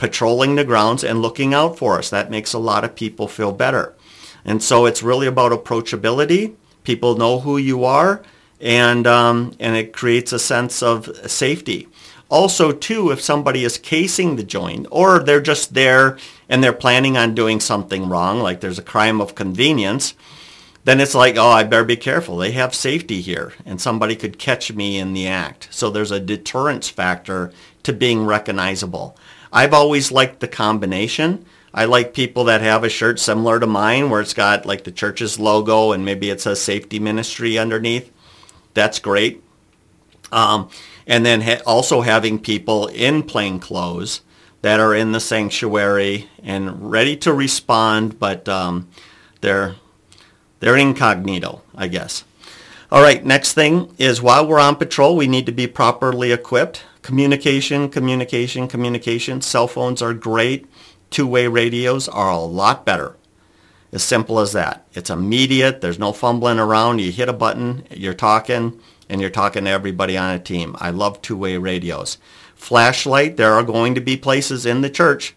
patrolling 0.02 0.56
the 0.56 0.64
grounds 0.64 1.04
and 1.04 1.22
looking 1.22 1.54
out 1.54 1.78
for 1.78 1.96
us. 1.96 2.10
That 2.10 2.28
makes 2.28 2.52
a 2.52 2.58
lot 2.58 2.82
of 2.82 2.96
people 2.96 3.28
feel 3.28 3.52
better. 3.52 3.94
And 4.44 4.60
so 4.60 4.84
it's 4.84 5.00
really 5.00 5.28
about 5.28 5.52
approachability. 5.52 6.56
People 6.82 7.16
know 7.16 7.38
who 7.38 7.56
you 7.56 7.84
are, 7.84 8.20
and 8.60 9.06
um, 9.06 9.54
and 9.60 9.76
it 9.76 9.92
creates 9.92 10.32
a 10.32 10.40
sense 10.40 10.82
of 10.82 11.08
safety. 11.30 11.86
Also, 12.28 12.72
too, 12.72 13.12
if 13.12 13.20
somebody 13.20 13.62
is 13.62 13.78
casing 13.78 14.34
the 14.34 14.42
joint, 14.42 14.88
or 14.90 15.20
they're 15.20 15.40
just 15.40 15.74
there 15.74 16.18
and 16.48 16.64
they're 16.64 16.72
planning 16.72 17.16
on 17.16 17.36
doing 17.36 17.60
something 17.60 18.08
wrong, 18.08 18.40
like 18.40 18.58
there's 18.60 18.80
a 18.80 18.82
crime 18.94 19.20
of 19.20 19.36
convenience, 19.36 20.14
then 20.82 20.98
it's 20.98 21.14
like, 21.14 21.36
oh, 21.36 21.46
I 21.48 21.62
better 21.62 21.84
be 21.84 21.96
careful. 21.96 22.38
They 22.38 22.50
have 22.50 22.74
safety 22.74 23.20
here, 23.20 23.52
and 23.64 23.80
somebody 23.80 24.16
could 24.16 24.36
catch 24.36 24.72
me 24.72 24.98
in 24.98 25.12
the 25.12 25.28
act. 25.28 25.68
So 25.70 25.90
there's 25.90 26.10
a 26.10 26.18
deterrence 26.18 26.88
factor 26.88 27.52
to 27.84 27.92
being 27.92 28.26
recognizable. 28.26 29.16
I've 29.52 29.74
always 29.74 30.10
liked 30.10 30.40
the 30.40 30.48
combination. 30.48 31.44
I 31.74 31.84
like 31.84 32.14
people 32.14 32.44
that 32.44 32.60
have 32.60 32.84
a 32.84 32.88
shirt 32.88 33.18
similar 33.18 33.60
to 33.60 33.66
mine 33.66 34.10
where 34.10 34.20
it's 34.20 34.34
got 34.34 34.66
like 34.66 34.84
the 34.84 34.92
church's 34.92 35.38
logo 35.38 35.92
and 35.92 36.04
maybe 36.04 36.30
it 36.30 36.40
says 36.40 36.60
safety 36.60 36.98
ministry 36.98 37.58
underneath. 37.58 38.12
That's 38.74 38.98
great. 38.98 39.42
Um, 40.30 40.70
and 41.06 41.24
then 41.24 41.42
ha- 41.42 41.62
also 41.66 42.00
having 42.00 42.38
people 42.38 42.86
in 42.88 43.22
plain 43.22 43.58
clothes 43.58 44.22
that 44.62 44.80
are 44.80 44.94
in 44.94 45.12
the 45.12 45.20
sanctuary 45.20 46.28
and 46.42 46.90
ready 46.90 47.16
to 47.18 47.32
respond, 47.32 48.18
but 48.18 48.48
um, 48.48 48.88
they're 49.40 49.76
they're 50.60 50.76
incognito, 50.76 51.60
I 51.74 51.88
guess. 51.88 52.24
All 52.90 53.02
right, 53.02 53.24
next 53.24 53.54
thing 53.54 53.94
is 53.98 54.22
while 54.22 54.46
we're 54.46 54.60
on 54.60 54.76
patrol, 54.76 55.16
we 55.16 55.26
need 55.26 55.46
to 55.46 55.52
be 55.52 55.66
properly 55.66 56.30
equipped. 56.30 56.84
Communication, 57.02 57.88
communication, 57.88 58.68
communication. 58.68 59.40
Cell 59.40 59.66
phones 59.66 60.00
are 60.00 60.14
great. 60.14 60.66
Two-way 61.10 61.48
radios 61.48 62.08
are 62.08 62.30
a 62.30 62.38
lot 62.38 62.86
better. 62.86 63.16
As 63.92 64.02
simple 64.02 64.38
as 64.38 64.52
that. 64.52 64.86
It's 64.94 65.10
immediate. 65.10 65.80
There's 65.80 65.98
no 65.98 66.12
fumbling 66.12 66.58
around. 66.58 67.00
You 67.00 67.12
hit 67.12 67.28
a 67.28 67.34
button, 67.34 67.84
you're 67.90 68.14
talking, 68.14 68.80
and 69.08 69.20
you're 69.20 69.28
talking 69.30 69.64
to 69.64 69.70
everybody 69.70 70.16
on 70.16 70.32
a 70.32 70.38
team. 70.38 70.76
I 70.78 70.90
love 70.90 71.20
two-way 71.20 71.58
radios. 71.58 72.18
Flashlight, 72.54 73.36
there 73.36 73.52
are 73.52 73.64
going 73.64 73.94
to 73.96 74.00
be 74.00 74.16
places 74.16 74.64
in 74.64 74.80
the 74.80 74.88
church 74.88 75.34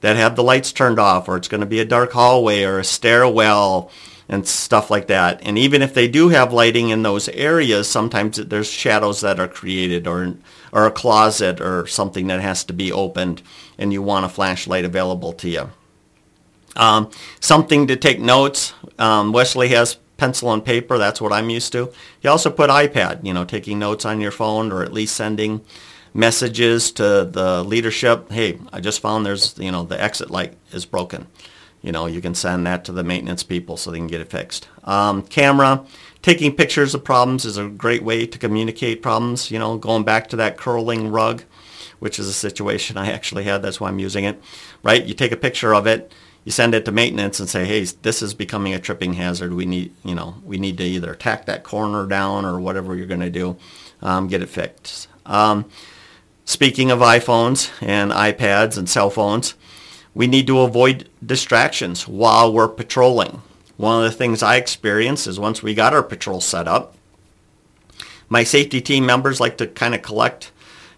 that 0.00 0.16
have 0.16 0.36
the 0.36 0.44
lights 0.44 0.72
turned 0.72 1.00
off, 1.00 1.28
or 1.28 1.36
it's 1.36 1.48
going 1.48 1.60
to 1.60 1.66
be 1.66 1.80
a 1.80 1.84
dark 1.84 2.12
hallway 2.12 2.62
or 2.62 2.78
a 2.78 2.84
stairwell 2.84 3.90
and 4.28 4.46
stuff 4.46 4.90
like 4.90 5.06
that. 5.06 5.40
And 5.42 5.56
even 5.56 5.80
if 5.80 5.94
they 5.94 6.06
do 6.08 6.28
have 6.28 6.52
lighting 6.52 6.90
in 6.90 7.02
those 7.02 7.28
areas, 7.30 7.88
sometimes 7.88 8.36
there's 8.36 8.70
shadows 8.70 9.20
that 9.22 9.40
are 9.40 9.48
created 9.48 10.06
or 10.06 10.34
or 10.72 10.86
a 10.86 10.90
closet 10.90 11.60
or 11.60 11.86
something 11.86 12.26
that 12.26 12.40
has 12.40 12.62
to 12.64 12.72
be 12.74 12.92
opened 12.92 13.42
and 13.78 13.92
you 13.92 14.02
want 14.02 14.26
a 14.26 14.28
flashlight 14.28 14.84
available 14.84 15.32
to 15.32 15.48
you. 15.48 15.70
Um, 16.76 17.10
something 17.40 17.86
to 17.86 17.96
take 17.96 18.20
notes. 18.20 18.74
Um, 18.98 19.32
Wesley 19.32 19.68
has 19.68 19.96
pencil 20.18 20.52
and 20.52 20.64
paper. 20.64 20.98
That's 20.98 21.20
what 21.20 21.32
I'm 21.32 21.48
used 21.48 21.72
to. 21.72 21.90
You 22.22 22.30
also 22.30 22.50
put 22.50 22.68
iPad, 22.68 23.24
you 23.24 23.32
know, 23.32 23.44
taking 23.44 23.78
notes 23.78 24.04
on 24.04 24.20
your 24.20 24.30
phone 24.30 24.70
or 24.72 24.82
at 24.82 24.92
least 24.92 25.16
sending 25.16 25.62
messages 26.12 26.92
to 26.92 27.24
the 27.24 27.62
leadership. 27.64 28.30
Hey, 28.30 28.58
I 28.72 28.80
just 28.80 29.00
found 29.00 29.24
there's, 29.24 29.58
you 29.58 29.72
know, 29.72 29.84
the 29.84 30.00
exit 30.00 30.30
light 30.30 30.54
is 30.72 30.84
broken. 30.84 31.26
You 31.88 31.92
know, 31.92 32.04
you 32.04 32.20
can 32.20 32.34
send 32.34 32.66
that 32.66 32.84
to 32.84 32.92
the 32.92 33.02
maintenance 33.02 33.42
people 33.42 33.78
so 33.78 33.90
they 33.90 33.96
can 33.96 34.08
get 34.08 34.20
it 34.20 34.30
fixed. 34.30 34.68
Um, 34.84 35.22
camera, 35.22 35.86
taking 36.20 36.54
pictures 36.54 36.94
of 36.94 37.02
problems 37.02 37.46
is 37.46 37.56
a 37.56 37.66
great 37.66 38.02
way 38.02 38.26
to 38.26 38.38
communicate 38.38 39.00
problems. 39.00 39.50
You 39.50 39.58
know, 39.58 39.78
going 39.78 40.04
back 40.04 40.28
to 40.28 40.36
that 40.36 40.58
curling 40.58 41.10
rug 41.10 41.44
which 41.98 42.18
is 42.18 42.28
a 42.28 42.32
situation 42.32 42.96
I 42.96 43.10
actually 43.10 43.44
had. 43.44 43.62
That's 43.62 43.80
why 43.80 43.88
I'm 43.88 43.98
using 43.98 44.24
it. 44.24 44.40
Right? 44.82 45.04
You 45.04 45.14
take 45.14 45.32
a 45.32 45.36
picture 45.36 45.74
of 45.74 45.86
it, 45.86 46.12
you 46.44 46.52
send 46.52 46.74
it 46.74 46.84
to 46.84 46.92
maintenance 46.92 47.40
and 47.40 47.48
say, 47.48 47.64
hey, 47.64 47.84
this 48.02 48.22
is 48.22 48.34
becoming 48.34 48.74
a 48.74 48.78
tripping 48.78 49.14
hazard. 49.14 49.52
We 49.52 49.66
need, 49.66 49.92
you 50.04 50.14
know, 50.14 50.36
we 50.44 50.58
need 50.58 50.78
to 50.78 50.84
either 50.84 51.14
tack 51.14 51.46
that 51.46 51.64
corner 51.64 52.06
down 52.06 52.44
or 52.44 52.60
whatever 52.60 52.94
you're 52.94 53.06
going 53.06 53.20
to 53.20 53.30
do, 53.30 53.56
um, 54.00 54.28
get 54.28 54.42
it 54.42 54.48
fixed. 54.48 55.08
Um, 55.26 55.68
speaking 56.44 56.90
of 56.90 57.00
iPhones 57.00 57.70
and 57.82 58.12
iPads 58.12 58.78
and 58.78 58.88
cell 58.88 59.10
phones, 59.10 59.54
we 60.18 60.26
need 60.26 60.48
to 60.48 60.58
avoid 60.62 61.08
distractions 61.24 62.08
while 62.08 62.52
we're 62.52 62.66
patrolling. 62.66 63.40
One 63.76 64.04
of 64.04 64.10
the 64.10 64.16
things 64.16 64.42
I 64.42 64.56
experienced 64.56 65.28
is 65.28 65.38
once 65.38 65.62
we 65.62 65.74
got 65.74 65.94
our 65.94 66.02
patrol 66.02 66.40
set 66.40 66.66
up, 66.66 66.96
my 68.28 68.42
safety 68.42 68.80
team 68.80 69.06
members 69.06 69.38
like 69.38 69.56
to 69.58 69.68
kind 69.68 69.94
of 69.94 70.02
collect 70.02 70.50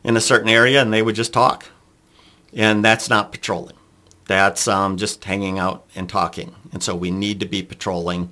in 0.03 0.17
a 0.17 0.23
certain 0.23 0.49
area 0.49 0.81
and 0.81 0.91
they 0.91 1.03
would 1.03 1.17
just 1.17 1.35
talk. 1.35 1.67
And 2.55 2.83
that's 2.83 3.11
not 3.11 3.31
patrolling. 3.31 3.77
That's 4.27 4.67
um, 4.67 4.97
just 4.97 5.23
hanging 5.23 5.59
out 5.59 5.85
and 5.95 6.09
talking. 6.09 6.55
And 6.73 6.83
so 6.83 6.97
we 6.97 7.11
need 7.11 7.41
to 7.41 7.47
be 7.47 7.63
patrolling. 7.63 8.31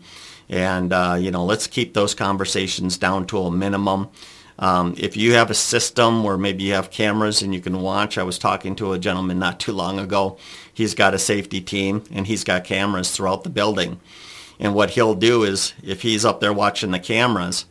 And, 0.49 0.91
uh, 0.95 1.19
you 1.21 1.31
know, 1.31 1.45
let's 1.45 1.67
keep 1.67 1.93
those 1.93 2.15
conversations 2.15 2.97
down 2.97 3.27
to 3.27 3.41
a 3.41 3.51
minimum. 3.51 4.09
Um, 4.59 4.95
if 4.99 5.17
you 5.17 5.35
have 5.35 5.51
a 5.51 5.55
system 5.55 6.25
where 6.25 6.37
maybe 6.37 6.65
you 6.65 6.73
have 6.73 6.91
cameras 6.91 7.43
and 7.43 7.55
you 7.55 7.61
can 7.61 7.81
watch, 7.81 8.19
I 8.19 8.25
was 8.25 8.39
talking 8.39 8.75
to 8.77 8.93
a 8.93 8.99
gentleman 8.99 9.39
not 9.39 9.61
too 9.61 9.73
long 9.73 9.99
ago. 9.99 10.37
He's 10.73 10.95
got 10.95 11.15
a 11.15 11.19
safety 11.19 11.61
team 11.61 12.03
and 12.11 12.27
he's 12.27 12.43
got 12.43 12.65
cameras 12.65 13.11
throughout 13.11 13.45
the 13.45 13.51
building. 13.51 14.01
And 14.59 14.75
what 14.75 14.91
he'll 14.91 15.15
do 15.15 15.45
is 15.45 15.75
if 15.83 16.03
he's 16.03 16.25
up 16.25 16.41
there 16.41 16.53
watching 16.53 16.91
the 16.91 16.99
cameras, 16.99 17.67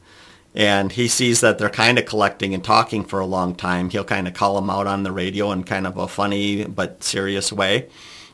and 0.55 0.93
he 0.93 1.07
sees 1.07 1.41
that 1.41 1.59
they're 1.59 1.69
kind 1.69 1.99
of 1.99 2.05
collecting 2.05 2.53
and 2.55 2.63
talking 2.63 3.03
for 3.03 3.19
a 3.19 3.27
long 3.27 3.53
time, 3.53 3.91
he'll 3.91 4.03
kind 4.03 4.27
of 4.27 4.33
call 4.33 4.55
them 4.55 4.71
out 4.71 4.87
on 4.87 5.03
the 5.03 5.11
radio 5.11 5.51
in 5.51 5.63
kind 5.63 5.85
of 5.85 5.97
a 5.97 6.07
funny 6.07 6.65
but 6.65 7.03
serious 7.03 7.53
way 7.53 7.87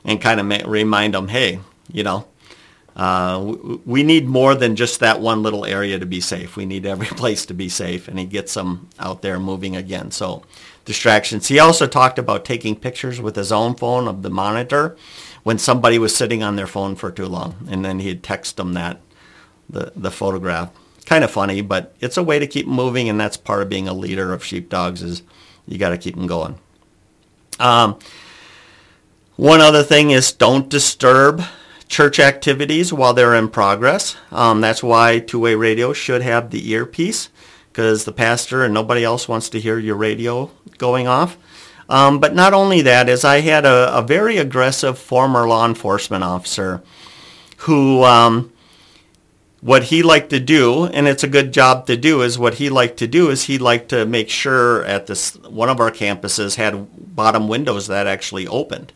and 0.05 0.21
kind 0.21 0.39
of 0.39 0.67
remind 0.67 1.15
them, 1.15 1.27
hey, 1.27 1.59
you 1.91 2.01
know, 2.01 2.25
uh, 2.95 3.55
we 3.85 4.03
need 4.03 4.27
more 4.27 4.53
than 4.55 4.75
just 4.75 4.99
that 4.99 5.19
one 5.19 5.41
little 5.41 5.65
area 5.65 5.97
to 5.97 6.05
be 6.05 6.21
safe. 6.21 6.55
We 6.55 6.65
need 6.65 6.85
every 6.85 7.07
place 7.17 7.45
to 7.47 7.53
be 7.53 7.69
safe. 7.69 8.07
And 8.07 8.19
he 8.19 8.25
gets 8.25 8.53
them 8.53 8.89
out 8.99 9.21
there 9.21 9.39
moving 9.39 9.75
again. 9.75 10.11
So 10.11 10.43
distractions. 10.85 11.47
He 11.47 11.59
also 11.59 11.87
talked 11.87 12.19
about 12.19 12.45
taking 12.45 12.75
pictures 12.75 13.19
with 13.19 13.35
his 13.35 13.51
own 13.51 13.75
phone 13.75 14.07
of 14.07 14.21
the 14.21 14.29
monitor 14.29 14.95
when 15.43 15.57
somebody 15.57 15.97
was 15.97 16.15
sitting 16.15 16.43
on 16.43 16.55
their 16.55 16.67
phone 16.67 16.95
for 16.95 17.11
too 17.11 17.25
long. 17.25 17.67
And 17.69 17.83
then 17.83 17.99
he'd 17.99 18.23
text 18.23 18.57
them 18.57 18.73
that, 18.73 18.99
the, 19.69 19.91
the 19.95 20.11
photograph 20.11 20.71
kind 21.05 21.23
of 21.23 21.31
funny, 21.31 21.61
but 21.61 21.93
it's 21.99 22.17
a 22.17 22.23
way 22.23 22.39
to 22.39 22.47
keep 22.47 22.67
moving, 22.67 23.09
and 23.09 23.19
that's 23.19 23.37
part 23.37 23.61
of 23.61 23.69
being 23.69 23.87
a 23.87 23.93
leader 23.93 24.33
of 24.33 24.43
sheepdogs 24.43 25.01
is 25.01 25.23
you 25.67 25.77
got 25.77 25.89
to 25.89 25.97
keep 25.97 26.15
them 26.15 26.27
going. 26.27 26.57
Um, 27.59 27.99
one 29.35 29.61
other 29.61 29.83
thing 29.83 30.11
is 30.11 30.31
don't 30.31 30.69
disturb 30.69 31.43
church 31.93 32.19
activities 32.19 32.91
while 32.91 33.13
they're 33.13 33.35
in 33.35 33.47
progress. 33.47 34.17
Um, 34.31 34.61
that's 34.61 34.81
why 34.81 35.19
two-way 35.19 35.53
radio 35.53 35.93
should 35.93 36.23
have 36.23 36.49
the 36.49 36.71
earpiece 36.71 37.29
because 37.71 38.03
the 38.05 38.11
pastor 38.11 38.63
and 38.63 38.73
nobody 38.73 39.03
else 39.03 39.27
wants 39.27 39.47
to 39.49 39.59
hear 39.59 39.77
your 39.77 39.95
radio 39.95 40.49
going 40.79 41.07
off. 41.07 41.37
Um, 41.87 42.19
but 42.19 42.33
not 42.33 42.51
only 42.51 42.81
that, 42.81 43.09
is 43.09 43.23
I 43.23 43.41
had 43.41 43.63
a, 43.65 43.95
a, 43.95 44.01
very 44.01 44.37
aggressive 44.37 44.97
former 44.97 45.47
law 45.47 45.67
enforcement 45.67 46.23
officer 46.23 46.81
who 47.57 48.03
um, 48.03 48.51
what 49.61 49.83
he 49.83 50.01
liked 50.01 50.31
to 50.31 50.39
do, 50.39 50.85
and 50.85 51.07
it's 51.07 51.23
a 51.23 51.27
good 51.27 51.53
job 51.53 51.85
to 51.87 51.95
do, 51.95 52.23
is 52.23 52.39
what 52.39 52.55
he 52.55 52.71
liked 52.71 52.97
to 52.97 53.07
do 53.07 53.29
is 53.29 53.43
he 53.43 53.59
liked 53.59 53.89
to 53.89 54.07
make 54.07 54.29
sure 54.29 54.83
at 54.85 55.05
this 55.05 55.35
one 55.35 55.69
of 55.69 55.79
our 55.79 55.91
campuses 55.91 56.55
had 56.55 57.15
bottom 57.15 57.47
windows 57.47 57.85
that 57.85 58.07
actually 58.07 58.47
opened. 58.47 58.93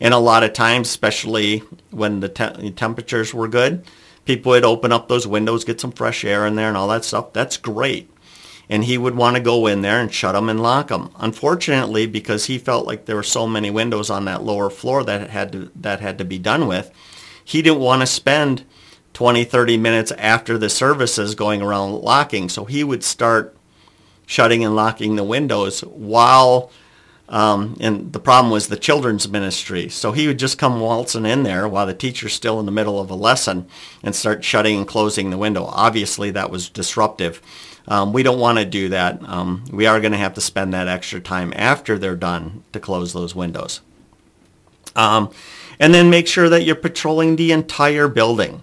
And 0.00 0.12
a 0.14 0.18
lot 0.18 0.42
of 0.42 0.52
times, 0.52 0.88
especially 0.88 1.58
when 1.90 2.20
the 2.20 2.28
te- 2.28 2.70
temperatures 2.72 3.32
were 3.32 3.48
good, 3.48 3.84
people 4.26 4.50
would 4.50 4.64
open 4.64 4.92
up 4.92 5.08
those 5.08 5.26
windows, 5.26 5.64
get 5.64 5.80
some 5.80 5.92
fresh 5.92 6.24
air 6.24 6.46
in 6.46 6.56
there 6.56 6.68
and 6.68 6.76
all 6.76 6.88
that 6.88 7.04
stuff. 7.04 7.32
That's 7.32 7.56
great. 7.56 8.10
and 8.68 8.84
he 8.84 8.98
would 8.98 9.14
want 9.14 9.36
to 9.36 9.42
go 9.42 9.66
in 9.68 9.82
there 9.82 10.00
and 10.00 10.12
shut 10.12 10.34
them 10.34 10.48
and 10.48 10.60
lock 10.60 10.88
them. 10.88 11.10
Unfortunately, 11.20 12.06
because 12.06 12.46
he 12.46 12.58
felt 12.58 12.86
like 12.86 13.04
there 13.04 13.16
were 13.16 13.22
so 13.22 13.46
many 13.46 13.70
windows 13.70 14.10
on 14.10 14.24
that 14.24 14.42
lower 14.42 14.70
floor 14.70 15.04
that 15.04 15.30
had 15.30 15.52
to, 15.52 15.70
that 15.76 16.00
had 16.00 16.18
to 16.18 16.24
be 16.24 16.38
done 16.38 16.66
with, 16.66 16.90
he 17.44 17.62
didn't 17.62 17.78
want 17.78 18.02
to 18.02 18.06
spend 18.06 18.64
20, 19.14 19.44
30 19.44 19.76
minutes 19.78 20.10
after 20.12 20.58
the 20.58 20.68
services 20.68 21.34
going 21.36 21.62
around 21.62 21.92
locking. 21.92 22.48
So 22.48 22.64
he 22.64 22.82
would 22.82 23.04
start 23.04 23.56
shutting 24.26 24.64
and 24.64 24.74
locking 24.74 25.14
the 25.14 25.22
windows 25.24 25.80
while 25.82 26.72
um, 27.28 27.76
and 27.80 28.12
the 28.12 28.20
problem 28.20 28.52
was 28.52 28.68
the 28.68 28.76
children's 28.76 29.28
ministry. 29.28 29.88
So 29.88 30.12
he 30.12 30.26
would 30.26 30.38
just 30.38 30.58
come 30.58 30.80
waltzing 30.80 31.26
in 31.26 31.42
there 31.42 31.68
while 31.68 31.86
the 31.86 31.94
teacher's 31.94 32.34
still 32.34 32.60
in 32.60 32.66
the 32.66 32.72
middle 32.72 33.00
of 33.00 33.10
a 33.10 33.14
lesson 33.14 33.66
and 34.02 34.14
start 34.14 34.44
shutting 34.44 34.78
and 34.78 34.88
closing 34.88 35.30
the 35.30 35.38
window. 35.38 35.64
Obviously, 35.64 36.30
that 36.30 36.50
was 36.50 36.68
disruptive. 36.68 37.42
Um, 37.88 38.12
we 38.12 38.22
don't 38.22 38.40
want 38.40 38.58
to 38.58 38.64
do 38.64 38.88
that. 38.90 39.22
Um, 39.28 39.64
we 39.70 39.86
are 39.86 40.00
going 40.00 40.12
to 40.12 40.18
have 40.18 40.34
to 40.34 40.40
spend 40.40 40.72
that 40.72 40.88
extra 40.88 41.20
time 41.20 41.52
after 41.56 41.98
they're 41.98 42.16
done 42.16 42.64
to 42.72 42.80
close 42.80 43.12
those 43.12 43.34
windows. 43.34 43.80
Um, 44.94 45.30
and 45.78 45.92
then 45.92 46.10
make 46.10 46.26
sure 46.26 46.48
that 46.48 46.64
you're 46.64 46.74
patrolling 46.74 47.36
the 47.36 47.52
entire 47.52 48.08
building. 48.08 48.62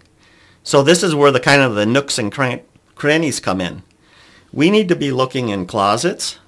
So 0.63 0.81
this 0.81 1.03
is 1.03 1.13
where 1.13 1.31
the 1.31 1.39
kind 1.39 1.61
of 1.61 1.75
the 1.75 1.85
nooks 1.85 2.17
and 2.17 2.31
cran- 2.31 2.61
crannies 2.95 3.39
come 3.39 3.61
in. 3.61 3.83
We 4.51 4.69
need 4.69 4.87
to 4.89 4.95
be 4.95 5.11
looking 5.11 5.49
in 5.49 5.65
closets, 5.65 6.39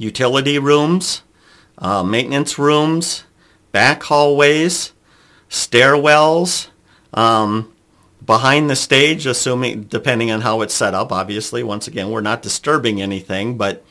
utility 0.00 0.58
rooms, 0.58 1.22
uh, 1.76 2.02
maintenance 2.02 2.58
rooms, 2.58 3.24
back 3.70 4.02
hallways, 4.04 4.92
stairwells, 5.50 6.68
um, 7.12 7.70
behind 8.24 8.70
the 8.70 8.76
stage, 8.76 9.26
assuming 9.26 9.82
depending 9.84 10.30
on 10.30 10.40
how 10.40 10.62
it's 10.62 10.72
set 10.72 10.94
up. 10.94 11.12
Obviously, 11.12 11.62
once 11.62 11.86
again, 11.86 12.10
we're 12.10 12.22
not 12.22 12.40
disturbing 12.40 13.02
anything, 13.02 13.58
but 13.58 13.84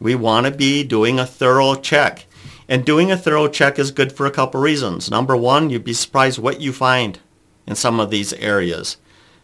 we 0.00 0.16
want 0.16 0.46
to 0.46 0.52
be 0.52 0.82
doing 0.82 1.20
a 1.20 1.26
thorough 1.26 1.76
check. 1.76 2.26
And 2.68 2.84
doing 2.84 3.12
a 3.12 3.16
thorough 3.16 3.48
check 3.48 3.78
is 3.78 3.92
good 3.92 4.12
for 4.12 4.26
a 4.26 4.30
couple 4.32 4.60
reasons. 4.60 5.10
Number 5.10 5.36
one, 5.36 5.70
you'd 5.70 5.84
be 5.84 5.92
surprised 5.92 6.38
what 6.38 6.60
you 6.60 6.72
find 6.72 7.20
in 7.68 7.76
some 7.76 8.00
of 8.00 8.10
these 8.10 8.32
areas. 8.34 8.96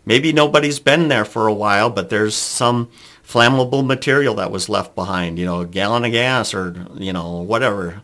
Maybe 0.05 0.33
nobody's 0.33 0.81
been 0.81 1.09
there 1.09 1.27
for 1.27 1.47
a 1.47 1.55
while, 1.55 1.91
but 1.91 2.09
there's 2.09 2.35
some 2.35 2.89
flammable 3.29 3.85
material 3.85 4.35
that 4.37 4.51
was 4.51 4.69
left 4.71 4.95
behind, 4.95 5.39
you 5.39 5.45
know, 5.45 5.61
a 5.61 5.67
gallon 5.67 6.05
of 6.05 6.13
gas 6.13 6.55
or, 6.55 6.87
you 6.95 7.13
know, 7.13 7.43
whatever. 7.43 8.01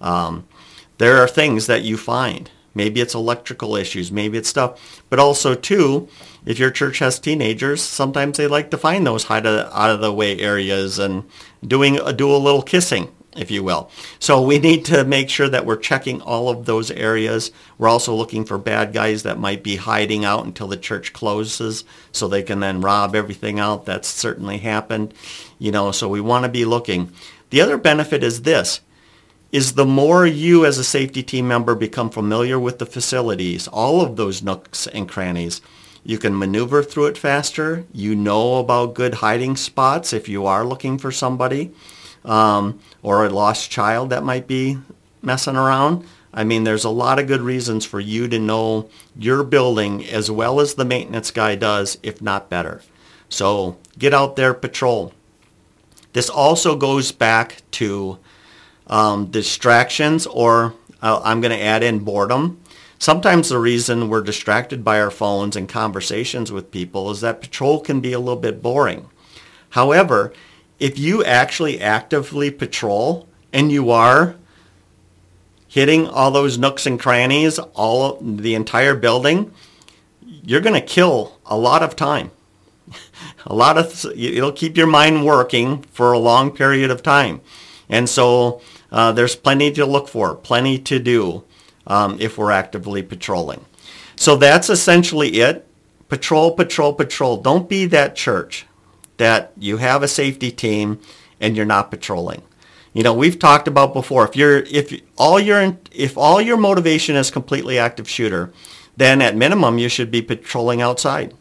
Um, 0.00 0.46
there 0.98 1.16
are 1.16 1.26
things 1.26 1.66
that 1.66 1.82
you 1.82 1.96
find. 1.96 2.48
Maybe 2.74 3.00
it's 3.00 3.14
electrical 3.14 3.74
issues, 3.74 4.12
maybe 4.12 4.38
it's 4.38 4.48
stuff. 4.48 5.02
But 5.10 5.18
also, 5.18 5.56
too, 5.56 6.08
if 6.46 6.60
your 6.60 6.70
church 6.70 7.00
has 7.00 7.18
teenagers, 7.18 7.82
sometimes 7.82 8.36
they 8.36 8.46
like 8.46 8.70
to 8.70 8.78
find 8.78 9.04
those 9.04 9.28
out 9.28 9.46
of, 9.46 9.72
out 9.72 9.90
of 9.90 10.00
the 10.00 10.12
way 10.12 10.38
areas 10.38 11.00
and 11.00 11.24
doing 11.66 11.98
a 11.98 12.12
do 12.12 12.30
a 12.30 12.36
little 12.36 12.62
kissing 12.62 13.08
if 13.38 13.50
you 13.50 13.62
will. 13.62 13.90
So 14.18 14.42
we 14.42 14.58
need 14.58 14.84
to 14.86 15.04
make 15.04 15.30
sure 15.30 15.48
that 15.48 15.64
we're 15.64 15.76
checking 15.76 16.20
all 16.20 16.48
of 16.48 16.66
those 16.66 16.90
areas. 16.90 17.52
We're 17.78 17.88
also 17.88 18.14
looking 18.14 18.44
for 18.44 18.58
bad 18.58 18.92
guys 18.92 19.22
that 19.22 19.38
might 19.38 19.62
be 19.62 19.76
hiding 19.76 20.24
out 20.24 20.44
until 20.44 20.66
the 20.66 20.76
church 20.76 21.12
closes 21.12 21.84
so 22.12 22.26
they 22.26 22.42
can 22.42 22.60
then 22.60 22.80
rob 22.80 23.14
everything 23.14 23.60
out. 23.60 23.86
That's 23.86 24.08
certainly 24.08 24.58
happened. 24.58 25.14
You 25.58 25.70
know, 25.70 25.92
so 25.92 26.08
we 26.08 26.20
want 26.20 26.44
to 26.44 26.50
be 26.50 26.64
looking. 26.64 27.12
The 27.50 27.60
other 27.60 27.78
benefit 27.78 28.22
is 28.22 28.42
this 28.42 28.80
is 29.50 29.72
the 29.72 29.86
more 29.86 30.26
you 30.26 30.66
as 30.66 30.76
a 30.76 30.84
safety 30.84 31.22
team 31.22 31.48
member 31.48 31.74
become 31.74 32.10
familiar 32.10 32.58
with 32.58 32.78
the 32.78 32.84
facilities, 32.84 33.66
all 33.66 34.02
of 34.02 34.16
those 34.16 34.42
nooks 34.42 34.86
and 34.88 35.08
crannies, 35.08 35.62
you 36.04 36.18
can 36.18 36.38
maneuver 36.38 36.82
through 36.82 37.06
it 37.06 37.16
faster. 37.16 37.86
You 37.90 38.14
know 38.14 38.56
about 38.56 38.94
good 38.94 39.14
hiding 39.14 39.56
spots 39.56 40.12
if 40.12 40.28
you 40.28 40.44
are 40.44 40.66
looking 40.66 40.98
for 40.98 41.10
somebody 41.10 41.72
um, 42.28 42.78
or 43.02 43.24
a 43.24 43.30
lost 43.30 43.70
child 43.70 44.10
that 44.10 44.22
might 44.22 44.46
be 44.46 44.78
messing 45.22 45.56
around. 45.56 46.04
I 46.32 46.44
mean, 46.44 46.64
there's 46.64 46.84
a 46.84 46.90
lot 46.90 47.18
of 47.18 47.26
good 47.26 47.40
reasons 47.40 47.84
for 47.84 47.98
you 47.98 48.28
to 48.28 48.38
know 48.38 48.90
your 49.16 49.42
building 49.42 50.06
as 50.06 50.30
well 50.30 50.60
as 50.60 50.74
the 50.74 50.84
maintenance 50.84 51.30
guy 51.30 51.56
does, 51.56 51.98
if 52.02 52.20
not 52.20 52.50
better. 52.50 52.82
So 53.28 53.78
get 53.98 54.14
out 54.14 54.36
there, 54.36 54.54
patrol. 54.54 55.12
This 56.12 56.28
also 56.28 56.76
goes 56.76 57.12
back 57.12 57.62
to 57.72 58.18
um, 58.86 59.26
distractions 59.26 60.26
or 60.26 60.74
uh, 61.02 61.20
I'm 61.24 61.40
going 61.40 61.56
to 61.56 61.62
add 61.62 61.82
in 61.82 62.00
boredom. 62.00 62.60
Sometimes 62.98 63.48
the 63.48 63.58
reason 63.58 64.08
we're 64.08 64.22
distracted 64.22 64.84
by 64.84 65.00
our 65.00 65.10
phones 65.10 65.56
and 65.56 65.68
conversations 65.68 66.50
with 66.50 66.72
people 66.72 67.10
is 67.10 67.20
that 67.20 67.40
patrol 67.40 67.80
can 67.80 68.00
be 68.00 68.12
a 68.12 68.18
little 68.18 68.40
bit 68.40 68.60
boring. 68.60 69.08
However, 69.70 70.32
if 70.78 70.98
you 70.98 71.24
actually 71.24 71.80
actively 71.80 72.50
patrol 72.50 73.28
and 73.52 73.72
you 73.72 73.90
are 73.90 74.36
hitting 75.66 76.06
all 76.06 76.30
those 76.30 76.58
nooks 76.58 76.86
and 76.86 76.98
crannies, 76.98 77.58
all 77.58 78.18
the 78.20 78.54
entire 78.54 78.94
building, 78.94 79.52
you're 80.22 80.60
going 80.60 80.80
to 80.80 80.86
kill 80.86 81.38
a 81.46 81.56
lot 81.56 81.82
of 81.82 81.96
time. 81.96 82.30
a 83.46 83.54
lot 83.54 83.76
of 83.76 84.04
it'll 84.16 84.52
keep 84.52 84.76
your 84.76 84.86
mind 84.86 85.24
working 85.24 85.82
for 85.82 86.12
a 86.12 86.18
long 86.18 86.50
period 86.50 86.90
of 86.90 87.02
time, 87.02 87.40
and 87.88 88.08
so 88.08 88.62
uh, 88.90 89.12
there's 89.12 89.36
plenty 89.36 89.70
to 89.72 89.84
look 89.84 90.08
for, 90.08 90.34
plenty 90.34 90.78
to 90.78 90.98
do 90.98 91.44
um, 91.86 92.16
if 92.18 92.38
we're 92.38 92.50
actively 92.50 93.02
patrolling. 93.02 93.64
So 94.16 94.36
that's 94.36 94.70
essentially 94.70 95.40
it. 95.40 95.66
Patrol, 96.08 96.52
patrol, 96.52 96.94
patrol. 96.94 97.36
Don't 97.36 97.68
be 97.68 97.84
that 97.86 98.16
church 98.16 98.66
that 99.18 99.52
you 99.58 99.76
have 99.76 100.02
a 100.02 100.08
safety 100.08 100.50
team 100.50 101.00
and 101.40 101.56
you're 101.56 101.66
not 101.66 101.90
patrolling. 101.90 102.42
You 102.92 103.02
know, 103.02 103.14
we've 103.14 103.38
talked 103.38 103.68
about 103.68 103.92
before. 103.92 104.24
If 104.26 104.34
you're 104.34 104.58
if 104.58 104.98
all 105.16 105.38
your 105.38 105.76
if 105.92 106.16
all 106.16 106.40
your 106.40 106.56
motivation 106.56 107.14
is 107.14 107.30
completely 107.30 107.78
active 107.78 108.08
shooter, 108.08 108.52
then 108.96 109.22
at 109.22 109.36
minimum 109.36 109.78
you 109.78 109.88
should 109.88 110.10
be 110.10 110.22
patrolling 110.22 110.82
outside. 110.82 111.34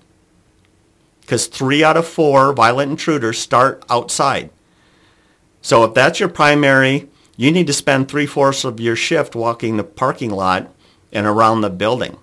Because 1.22 1.48
three 1.48 1.84
out 1.84 1.98
of 1.98 2.08
four 2.08 2.54
violent 2.54 2.92
intruders 2.92 3.40
start 3.40 3.84
outside. 3.90 4.50
So 5.62 5.84
if 5.84 5.94
that's 5.94 6.20
your 6.20 6.30
primary, 6.30 7.10
you 7.36 7.52
need 7.52 7.68
to 7.68 7.74
spend 7.74 8.08
three 8.08 8.26
fourths 8.26 8.64
of 8.64 8.80
your 8.80 8.96
shift 8.96 9.36
walking 9.36 9.78
the 9.78 9.84
parking 9.84 10.32
lot 10.32 10.74
and 11.12 11.26
around 11.26 11.62
the 11.62 11.70
building. 11.70 12.18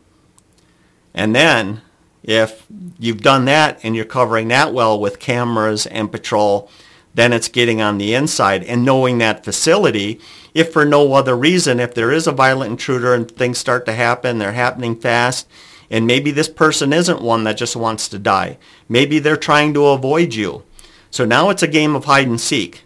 And 1.13 1.35
then 1.35 1.83
if 2.25 2.67
you've 2.99 3.21
done 3.21 3.45
that 3.45 3.79
and 3.83 3.95
you're 3.95 4.05
covering 4.07 4.49
that 4.49 4.73
well 4.73 4.99
with 4.99 5.21
cameras 5.21 5.87
and 5.87 6.11
patrol, 6.11 6.71
then 7.15 7.33
it's 7.33 7.49
getting 7.49 7.81
on 7.81 7.99
the 7.99 8.15
inside 8.15 8.65
and 8.65 8.85
knowing 8.85 9.19
that 9.19 9.45
facility. 9.45 10.19
If 10.55 10.73
for 10.73 10.85
no 10.85 11.13
other 11.13 11.37
reason, 11.37 11.79
if 11.79 11.95
there 11.95 12.11
is 12.11 12.27
a 12.27 12.33
violent 12.33 12.73
intruder 12.73 13.15
and 13.15 13.31
things 13.31 13.59
start 13.59 13.87
to 13.87 13.93
happen, 13.93 14.39
they're 14.39 14.53
happening 14.53 14.97
fast, 14.97 15.47
and 15.91 16.07
maybe 16.07 16.31
this 16.31 16.49
person 16.49 16.93
isn't 16.93 17.23
one 17.23 17.45
that 17.45 17.59
just 17.59 17.77
wants 17.77 18.09
to 18.09 18.19
die. 18.19 18.59
Maybe 18.89 19.19
they're 19.19 19.37
trying 19.37 19.75
to 19.75 19.87
avoid 19.87 20.35
you. 20.35 20.65
So 21.11 21.25
now 21.25 21.51
it's 21.51 21.63
a 21.63 21.69
game 21.69 21.95
of 21.95 22.07
hide 22.07 22.27
and 22.27 22.41
seek. 22.41 22.83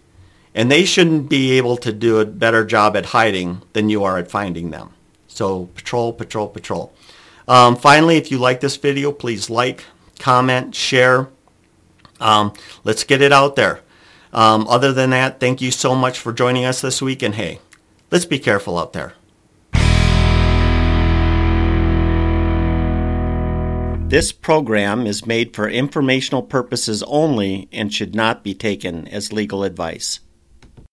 And 0.53 0.69
they 0.69 0.83
shouldn't 0.83 1.29
be 1.29 1.51
able 1.57 1.77
to 1.77 1.93
do 1.93 2.19
a 2.19 2.25
better 2.25 2.65
job 2.65 2.97
at 2.97 3.07
hiding 3.07 3.61
than 3.73 3.89
you 3.89 4.03
are 4.03 4.17
at 4.17 4.29
finding 4.29 4.71
them. 4.71 4.91
So 5.27 5.67
patrol, 5.67 6.11
patrol, 6.11 6.47
patrol. 6.47 6.93
Um, 7.49 7.75
finally, 7.75 8.17
if 8.17 8.29
you 8.29 8.37
like 8.37 8.59
this 8.59 8.77
video, 8.77 9.11
please 9.11 9.49
like, 9.49 9.83
comment, 10.19 10.75
share. 10.75 11.29
Um, 12.21 12.53
let's 12.83 13.03
get 13.03 13.23
it 13.23 13.33
out 13.33 13.55
there. 13.55 13.81
Um, 14.31 14.67
other 14.67 14.93
than 14.93 15.09
that, 15.09 15.39
thank 15.39 15.59
you 15.59 15.71
so 15.71 15.95
much 15.95 16.19
for 16.19 16.31
joining 16.31 16.63
us 16.63 16.79
this 16.79 17.01
week. 17.01 17.23
And 17.23 17.33
hey, 17.33 17.59
let's 18.11 18.25
be 18.25 18.37
careful 18.37 18.77
out 18.77 18.93
there. 18.93 19.13
This 24.09 24.31
program 24.31 25.07
is 25.07 25.25
made 25.25 25.55
for 25.55 25.67
informational 25.67 26.43
purposes 26.43 27.01
only 27.03 27.67
and 27.71 27.91
should 27.91 28.13
not 28.13 28.43
be 28.43 28.53
taken 28.53 29.07
as 29.07 29.33
legal 29.33 29.63
advice. 29.63 30.19